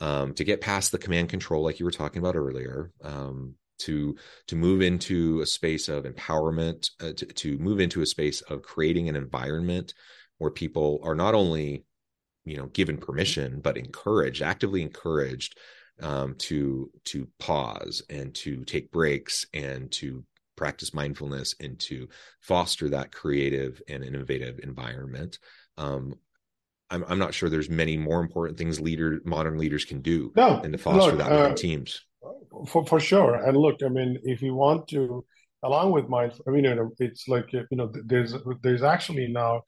um, 0.01 0.35
to 0.35 0.45
get 0.45 0.61
past 0.61 0.91
the 0.91 0.99
command 0.99 1.29
control, 1.29 1.63
like 1.63 1.79
you 1.79 1.85
were 1.85 1.93
talking 1.93 2.19
about 2.19 2.37
earlier, 2.37 2.91
um, 3.03 3.55
to 3.79 4.17
to 4.49 4.57
move 4.57 4.83
into 4.83 5.41
a 5.41 5.47
space 5.47 5.89
of 5.89 6.05
empowerment, 6.05 6.91
uh, 7.01 7.13
to, 7.13 7.27
to 7.27 7.59
move 7.59 7.81
into 7.81 8.03
a 8.03 8.07
space 8.07 8.41
of 8.43 8.63
creating 8.63 9.09
an 9.09 9.17
environment 9.17 9.95
where 10.39 10.51
people 10.51 11.01
are 11.05 11.15
not 11.15 11.35
only 11.35 11.85
you 12.45 12.57
know 12.57 12.67
given 12.67 12.99
permission 12.99 13.61
but 13.61 13.77
encouraged 13.77 14.43
actively 14.43 14.83
encouraged 14.83 15.59
um, 16.03 16.35
to 16.39 16.91
to 17.05 17.29
pause 17.39 18.03
and 18.11 18.35
to 18.35 18.65
take 18.65 18.91
breaks 18.91 19.47
and 19.55 19.91
to 19.93 20.25
practice 20.57 20.95
mindfulness 20.95 21.55
and 21.61 21.79
to 21.81 22.09
foster 22.41 22.89
that 22.89 23.13
creative 23.13 23.83
and 23.89 24.05
innovative 24.05 24.61
environment. 24.63 25.39
Um, 25.77 26.15
I'm, 26.91 27.05
I'm 27.09 27.19
not 27.19 27.35
sure 27.35 27.49
there's 27.49 27.71
many 27.71 27.97
more 27.97 28.21
important 28.21 28.59
things 28.59 28.81
leader 28.81 29.21
modern 29.25 29.59
leaders 29.59 29.85
can 29.85 30.01
do 30.01 30.33
no, 30.37 30.61
than 30.61 30.73
to 30.73 30.79
foster 30.79 31.13
look, 31.13 31.19
that 31.19 31.31
within 31.31 31.53
uh, 31.53 31.57
teams. 31.57 32.01
for, 32.69 32.87
for 32.87 33.01
sure. 33.01 33.35
And 33.35 33.57
look 33.57 33.83
i 33.85 33.89
mean 33.89 34.19
if 34.25 34.43
you 34.43 34.55
want 34.55 34.89
to 34.89 35.25
along 35.63 35.93
with 35.93 36.09
mindfulness 36.09 36.43
i 36.47 36.51
mean 36.51 36.65
you 36.65 36.75
know, 36.75 36.91
it's 36.99 37.27
like 37.27 37.53
you 37.53 37.67
know 37.73 37.91
there's 38.05 38.35
there's 38.63 38.83
actually 38.83 39.29
now 39.29 39.63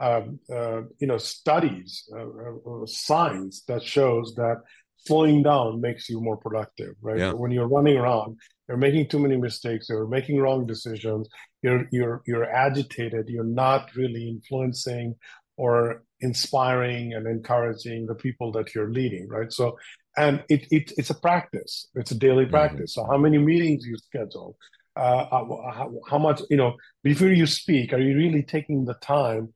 you 0.00 1.06
know 1.06 1.18
studies, 1.18 2.08
uh, 2.14 2.24
uh, 2.24 2.86
science 2.86 3.62
that 3.68 3.82
shows 3.82 4.34
that 4.36 4.62
slowing 5.06 5.42
down 5.42 5.80
makes 5.80 6.08
you 6.08 6.20
more 6.20 6.36
productive. 6.36 6.94
Right? 7.00 7.18
Yeah. 7.18 7.32
When 7.32 7.50
you're 7.50 7.68
running 7.68 7.96
around, 7.96 8.38
you're 8.68 8.76
making 8.76 9.08
too 9.08 9.18
many 9.18 9.36
mistakes. 9.36 9.88
You're 9.88 10.06
making 10.06 10.38
wrong 10.38 10.66
decisions. 10.66 11.28
You're 11.62 11.86
you're 11.90 12.22
you're 12.26 12.50
agitated. 12.50 13.28
You're 13.28 13.44
not 13.44 13.94
really 13.94 14.28
influencing 14.28 15.16
or 15.56 16.02
inspiring 16.20 17.12
and 17.14 17.26
encouraging 17.26 18.06
the 18.06 18.14
people 18.14 18.52
that 18.52 18.74
you're 18.74 18.92
leading. 18.92 19.28
Right? 19.28 19.52
So 19.52 19.76
and 20.16 20.42
it, 20.48 20.66
it 20.70 20.92
it's 20.96 21.10
a 21.10 21.14
practice. 21.14 21.88
It's 21.94 22.10
a 22.10 22.18
daily 22.18 22.44
mm-hmm. 22.44 22.52
practice. 22.52 22.92
Mm-hmm. 22.92 23.06
So 23.06 23.10
how 23.10 23.18
many 23.18 23.38
meetings 23.38 23.86
you 23.86 23.96
schedule? 23.96 24.56
Uh, 24.96 25.24
how, 25.30 25.88
how, 26.08 26.18
much 26.18 26.42
you 26.50 26.56
know 26.56 26.74
before 27.04 27.28
you 27.28 27.46
speak? 27.46 27.92
Are 27.92 28.00
you 28.00 28.16
really 28.16 28.42
taking 28.42 28.84
the 28.84 28.94
time 28.94 29.54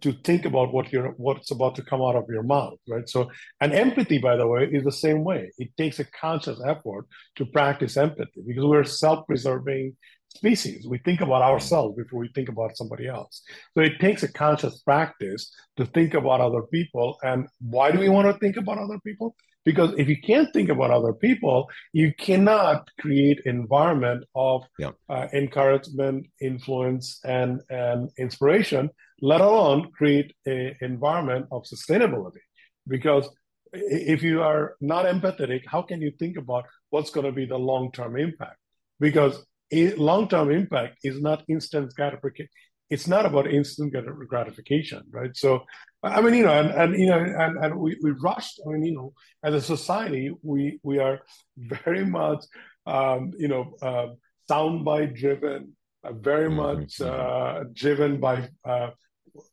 to 0.00 0.12
think 0.24 0.44
about 0.44 0.72
what 0.72 0.92
you're 0.92 1.10
what's 1.16 1.50
about 1.50 1.74
to 1.76 1.82
come 1.82 2.02
out 2.02 2.16
of 2.16 2.24
your 2.28 2.42
mouth 2.42 2.78
right? 2.88 3.08
So 3.08 3.30
and 3.60 3.72
empathy 3.72 4.18
by 4.18 4.36
the 4.36 4.46
way 4.46 4.68
is 4.70 4.84
the 4.84 4.92
same 4.92 5.24
way. 5.24 5.50
It 5.58 5.76
takes 5.76 5.98
a 6.00 6.04
conscious 6.04 6.60
effort 6.66 7.06
to 7.36 7.46
practice 7.46 7.96
empathy 7.96 8.42
because 8.46 8.64
we're 8.64 8.84
self-preserving 8.84 9.96
species. 10.34 10.86
We 10.86 10.98
think 10.98 11.20
about 11.20 11.42
ourselves 11.42 11.96
before 11.96 12.20
we 12.20 12.30
think 12.34 12.48
about 12.48 12.76
somebody 12.76 13.06
else. 13.08 13.42
So 13.74 13.82
it 13.82 13.98
takes 14.00 14.22
a 14.22 14.32
conscious 14.32 14.80
practice 14.80 15.52
to 15.76 15.86
think 15.86 16.14
about 16.14 16.40
other 16.40 16.62
people. 16.62 17.18
And 17.22 17.48
why 17.60 17.90
do 17.90 17.98
we 17.98 18.08
want 18.08 18.26
to 18.28 18.38
think 18.38 18.56
about 18.56 18.78
other 18.78 18.98
people 19.04 19.34
because 19.66 19.92
if 19.98 20.08
you 20.08 20.18
can't 20.18 20.50
think 20.54 20.70
about 20.70 20.90
other 20.90 21.12
people 21.12 21.68
you 21.92 22.14
cannot 22.26 22.88
create 22.98 23.38
environment 23.44 24.24
of 24.34 24.62
yeah. 24.78 24.92
uh, 25.10 25.26
encouragement 25.34 26.26
influence 26.40 27.20
and 27.24 27.60
and 27.68 28.10
inspiration 28.16 28.88
let 29.20 29.40
alone 29.40 29.90
create 29.92 30.34
an 30.46 30.76
environment 30.80 31.46
of 31.50 31.64
sustainability. 31.64 32.42
Because 32.86 33.28
if 33.72 34.22
you 34.22 34.42
are 34.42 34.76
not 34.80 35.04
empathetic 35.04 35.62
how 35.66 35.82
can 35.82 36.00
you 36.00 36.12
think 36.18 36.38
about 36.38 36.64
what's 36.90 37.10
going 37.10 37.26
to 37.26 37.32
be 37.32 37.46
the 37.46 37.58
long-term 37.58 38.16
impact? 38.16 38.58
Because 39.00 39.44
long-term 39.72 40.50
impact 40.50 40.98
is 41.02 41.20
not 41.20 41.44
instant 41.48 41.94
gratification 41.94 42.48
it's 42.88 43.08
not 43.08 43.26
about 43.26 43.50
instant 43.50 43.94
gratification, 44.28 45.02
right? 45.10 45.36
So, 45.36 45.64
I 46.02 46.20
mean, 46.20 46.34
you 46.34 46.44
know, 46.44 46.52
and, 46.52 46.70
and 46.70 47.00
you 47.00 47.06
know, 47.06 47.18
and, 47.18 47.64
and 47.64 47.78
we, 47.78 47.96
we 48.02 48.10
rushed. 48.12 48.60
I 48.64 48.72
mean, 48.72 48.84
you 48.84 48.94
know, 48.94 49.12
as 49.42 49.54
a 49.54 49.60
society, 49.60 50.30
we 50.42 50.78
we 50.82 50.98
are 50.98 51.20
very 51.56 52.04
much, 52.04 52.44
um, 52.86 53.32
you 53.38 53.48
know, 53.48 53.74
uh, 53.82 54.08
soundbite 54.48 55.16
driven, 55.16 55.72
uh, 56.04 56.12
very 56.12 56.48
mm-hmm. 56.48 56.80
much 56.80 57.00
uh, 57.00 57.64
driven 57.74 58.20
by 58.20 58.48
uh, 58.64 58.90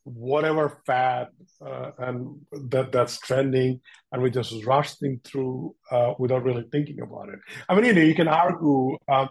whatever 0.04 0.82
fad 0.86 1.28
uh, 1.66 1.92
and 1.98 2.40
that 2.70 2.92
that's 2.92 3.18
trending, 3.20 3.82
and 4.12 4.22
we 4.22 4.30
just 4.30 4.64
rushing 4.64 5.20
through 5.24 5.76
uh, 5.92 6.14
without 6.20 6.44
really 6.44 6.66
thinking 6.72 7.02
about 7.02 7.30
it. 7.30 7.40
I 7.68 7.74
mean, 7.74 7.86
you 7.86 7.94
know, 7.94 8.02
you 8.02 8.16
can 8.16 8.28
argue. 8.28 8.98
Um, 9.08 9.30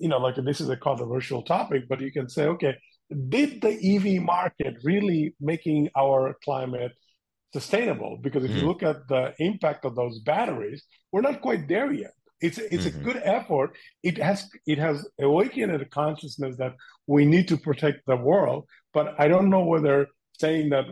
you 0.00 0.08
know, 0.08 0.16
like 0.16 0.36
this 0.36 0.62
is 0.62 0.70
a 0.70 0.76
controversial 0.76 1.42
topic, 1.42 1.82
but 1.86 2.00
you 2.00 2.10
can 2.10 2.30
say, 2.30 2.46
okay, 2.46 2.74
did 3.28 3.60
the 3.60 3.70
EV 3.70 4.22
market 4.22 4.76
really 4.82 5.34
making 5.40 5.90
our 5.96 6.36
climate 6.44 6.92
sustainable? 7.52 8.18
Because 8.20 8.44
if 8.44 8.50
mm-hmm. 8.50 8.60
you 8.60 8.66
look 8.66 8.82
at 8.82 9.06
the 9.08 9.34
impact 9.38 9.84
of 9.84 9.94
those 9.94 10.18
batteries, 10.20 10.82
we're 11.12 11.20
not 11.20 11.40
quite 11.40 11.68
there 11.68 11.92
yet. 11.92 12.12
It's 12.40 12.58
it's 12.58 12.84
mm-hmm. 12.84 13.00
a 13.00 13.04
good 13.04 13.22
effort. 13.24 13.70
It 14.02 14.18
has 14.18 14.48
it 14.66 14.78
has 14.78 15.06
awakened 15.20 15.72
a 15.72 15.84
consciousness 15.86 16.56
that 16.58 16.74
we 17.06 17.24
need 17.24 17.48
to 17.48 17.56
protect 17.56 18.04
the 18.06 18.16
world. 18.16 18.66
But 18.92 19.14
I 19.18 19.28
don't 19.28 19.48
know 19.48 19.64
whether 19.64 20.08
saying 20.38 20.70
that 20.70 20.84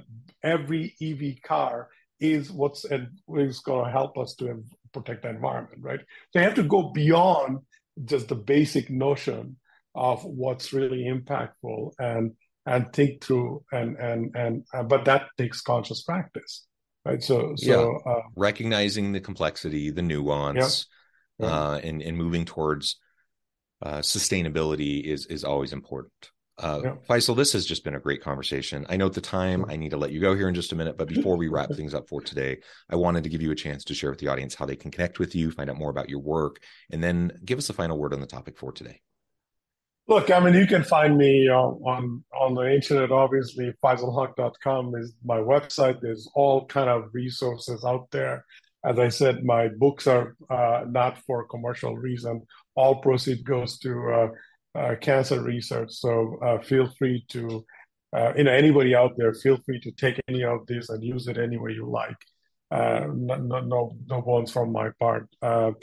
every 0.43 0.95
EV 1.03 1.43
car 1.43 1.89
is 2.21 2.51
what's 2.51 2.87
is 2.87 3.61
going 3.61 3.85
to 3.85 3.91
help 3.91 4.17
us 4.17 4.35
to 4.37 4.63
protect 4.93 5.23
the 5.23 5.31
environment, 5.31 5.83
right? 5.83 6.01
So 6.31 6.39
you 6.39 6.45
have 6.45 6.55
to 6.55 6.63
go 6.63 6.91
beyond 6.91 7.59
just 8.05 8.29
the 8.29 8.35
basic 8.35 8.89
notion 8.89 9.57
of 9.95 10.25
what's 10.25 10.73
really 10.73 11.05
impactful 11.05 11.93
and 11.99 12.33
and 12.67 12.93
think 12.93 13.23
through 13.23 13.63
and 13.73 13.97
and 13.97 14.35
and 14.35 14.65
uh, 14.73 14.83
but 14.83 15.05
that 15.05 15.27
takes 15.39 15.61
conscious 15.61 16.03
practice 16.03 16.67
right 17.05 17.23
so 17.23 17.55
so 17.57 18.01
yeah. 18.07 18.13
uh, 18.13 18.23
recognizing 18.37 19.13
the 19.13 19.21
complexity 19.21 19.91
the 19.91 20.03
nuance 20.03 20.87
yeah. 21.39 21.47
Yeah. 21.47 21.53
Uh, 21.53 21.81
and 21.83 22.01
and 22.01 22.17
moving 22.17 22.45
towards 22.45 23.01
uh, 23.83 23.99
sustainability 23.99 25.03
is 25.03 25.27
is 25.27 25.45
always 25.45 25.73
important 25.73 26.31
uh. 26.59 26.81
Faisal, 27.09 27.37
this 27.37 27.53
has 27.53 27.67
just 27.67 27.83
been 27.83 27.97
a 27.97 28.01
great 28.01 28.23
conversation. 28.23 28.87
I 28.89 28.97
know 28.97 29.07
at 29.07 29.13
the 29.13 29.21
time 29.21 29.65
I 29.69 29.75
need 29.75 29.91
to 29.91 29.97
let 29.97 30.13
you 30.13 30.21
go 30.21 30.37
here 30.37 30.49
in 30.49 30.55
just 30.55 30.73
a 30.73 30.77
minute, 30.77 30.97
but 30.97 31.09
before 31.09 31.37
we 31.37 31.49
wrap 31.49 31.71
things 31.75 31.95
up 31.95 32.09
for 32.09 32.21
today, 32.21 32.59
I 32.89 32.95
wanted 32.97 33.25
to 33.25 33.29
give 33.29 33.43
you 33.43 33.51
a 33.51 33.57
chance 33.57 33.83
to 33.85 33.95
share 33.95 34.11
with 34.11 34.21
the 34.21 34.29
audience 34.29 34.55
how 34.55 34.65
they 34.65 34.77
can 34.77 34.93
connect 34.93 35.19
with 35.19 35.35
you, 35.35 35.51
find 35.51 35.69
out 35.69 35.77
more 35.77 35.91
about 35.91 36.09
your 36.09 36.21
work, 36.21 36.63
and 36.93 37.03
then 37.03 37.33
give 37.45 37.59
us 37.59 37.71
a 37.71 37.73
final 37.73 37.99
word 37.99 38.15
on 38.15 38.21
the 38.21 38.27
topic 38.27 38.57
for 38.57 38.71
today. 38.71 39.01
Look, 40.07 40.31
I 40.31 40.39
mean, 40.39 40.53
you 40.53 40.67
can 40.67 40.85
find 40.85 41.17
me 41.17 41.49
on 41.49 41.81
on, 41.83 42.25
on 42.39 42.55
the 42.55 42.75
internet. 42.75 43.11
Obviously, 43.11 43.73
faisalhoque.com 43.83 44.95
is 44.97 45.15
my 45.25 45.39
website. 45.39 46.01
There's 46.01 46.29
all 46.35 46.67
kind 46.67 46.91
of 46.91 47.09
resources 47.15 47.85
out 47.87 48.11
there. 48.11 48.45
As 48.85 48.99
I 48.99 49.09
said, 49.09 49.45
my 49.45 49.69
books 49.69 50.07
are 50.07 50.37
uh, 50.51 50.85
not 50.87 51.17
for 51.27 51.47
commercial 51.49 51.97
reason. 51.97 52.43
All 52.75 53.01
proceed 53.01 53.47
goes 53.47 53.79
to 53.79 54.13
uh, 54.13 54.79
uh, 54.79 54.97
cancer 54.97 55.41
research. 55.41 55.93
So 55.93 56.37
uh, 56.45 56.59
feel 56.61 56.91
free 56.99 57.25
to, 57.31 57.65
uh, 58.15 58.35
you 58.37 58.45
know, 58.45 58.53
anybody 58.53 58.95
out 58.95 59.17
there, 59.17 59.33
feel 59.33 59.59
free 59.65 59.81
to 59.81 59.91
take 59.93 60.21
any 60.29 60.45
of 60.45 60.67
this 60.67 60.91
and 60.91 61.03
use 61.03 61.29
it 61.29 61.39
any 61.39 61.57
way 61.57 61.73
you 61.73 61.89
like. 61.89 62.17
Uh, 62.71 63.07
no, 63.15 63.37
no, 63.37 63.61
no, 63.61 63.97
no 64.07 64.21
bones 64.21 64.53
from 64.53 64.71
my 64.71 64.91
part. 65.01 65.29
and 65.41 65.75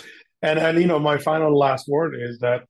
and 0.43 0.79
you 0.79 0.85
know, 0.85 0.99
my 0.99 1.17
final 1.17 1.57
last 1.57 1.87
word 1.87 2.15
is 2.15 2.37
that 2.39 2.67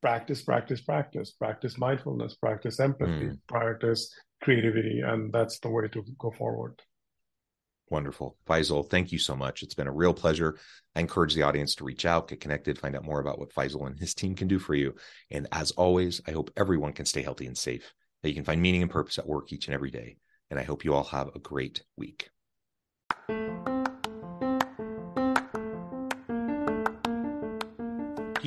practice, 0.00 0.42
practice, 0.42 0.80
practice, 0.80 1.32
practice 1.32 1.78
mindfulness, 1.78 2.34
practice 2.34 2.80
empathy, 2.80 3.28
mm. 3.28 3.38
practice 3.48 4.12
creativity. 4.42 5.00
And 5.00 5.32
that's 5.32 5.58
the 5.58 5.70
way 5.70 5.88
to 5.88 6.04
go 6.18 6.30
forward. 6.30 6.80
Wonderful. 7.90 8.36
Faisal, 8.46 8.88
thank 8.88 9.12
you 9.12 9.18
so 9.18 9.34
much. 9.34 9.62
It's 9.62 9.74
been 9.74 9.86
a 9.86 9.92
real 9.92 10.12
pleasure. 10.12 10.58
I 10.94 11.00
encourage 11.00 11.34
the 11.34 11.42
audience 11.42 11.74
to 11.76 11.84
reach 11.84 12.04
out, 12.04 12.28
get 12.28 12.40
connected, 12.40 12.78
find 12.78 12.94
out 12.94 13.04
more 13.04 13.20
about 13.20 13.38
what 13.38 13.54
Faisal 13.54 13.86
and 13.86 13.98
his 13.98 14.14
team 14.14 14.34
can 14.34 14.46
do 14.46 14.58
for 14.58 14.74
you. 14.74 14.94
And 15.30 15.48
as 15.52 15.70
always, 15.72 16.20
I 16.26 16.32
hope 16.32 16.50
everyone 16.56 16.92
can 16.92 17.06
stay 17.06 17.22
healthy 17.22 17.46
and 17.46 17.56
safe, 17.56 17.94
that 18.22 18.28
you 18.28 18.34
can 18.34 18.44
find 18.44 18.60
meaning 18.60 18.82
and 18.82 18.90
purpose 18.90 19.18
at 19.18 19.26
work 19.26 19.52
each 19.52 19.68
and 19.68 19.74
every 19.74 19.90
day. 19.90 20.18
And 20.50 20.60
I 20.60 20.64
hope 20.64 20.84
you 20.84 20.94
all 20.94 21.04
have 21.04 21.28
a 21.34 21.38
great 21.38 21.82
week. 21.96 22.28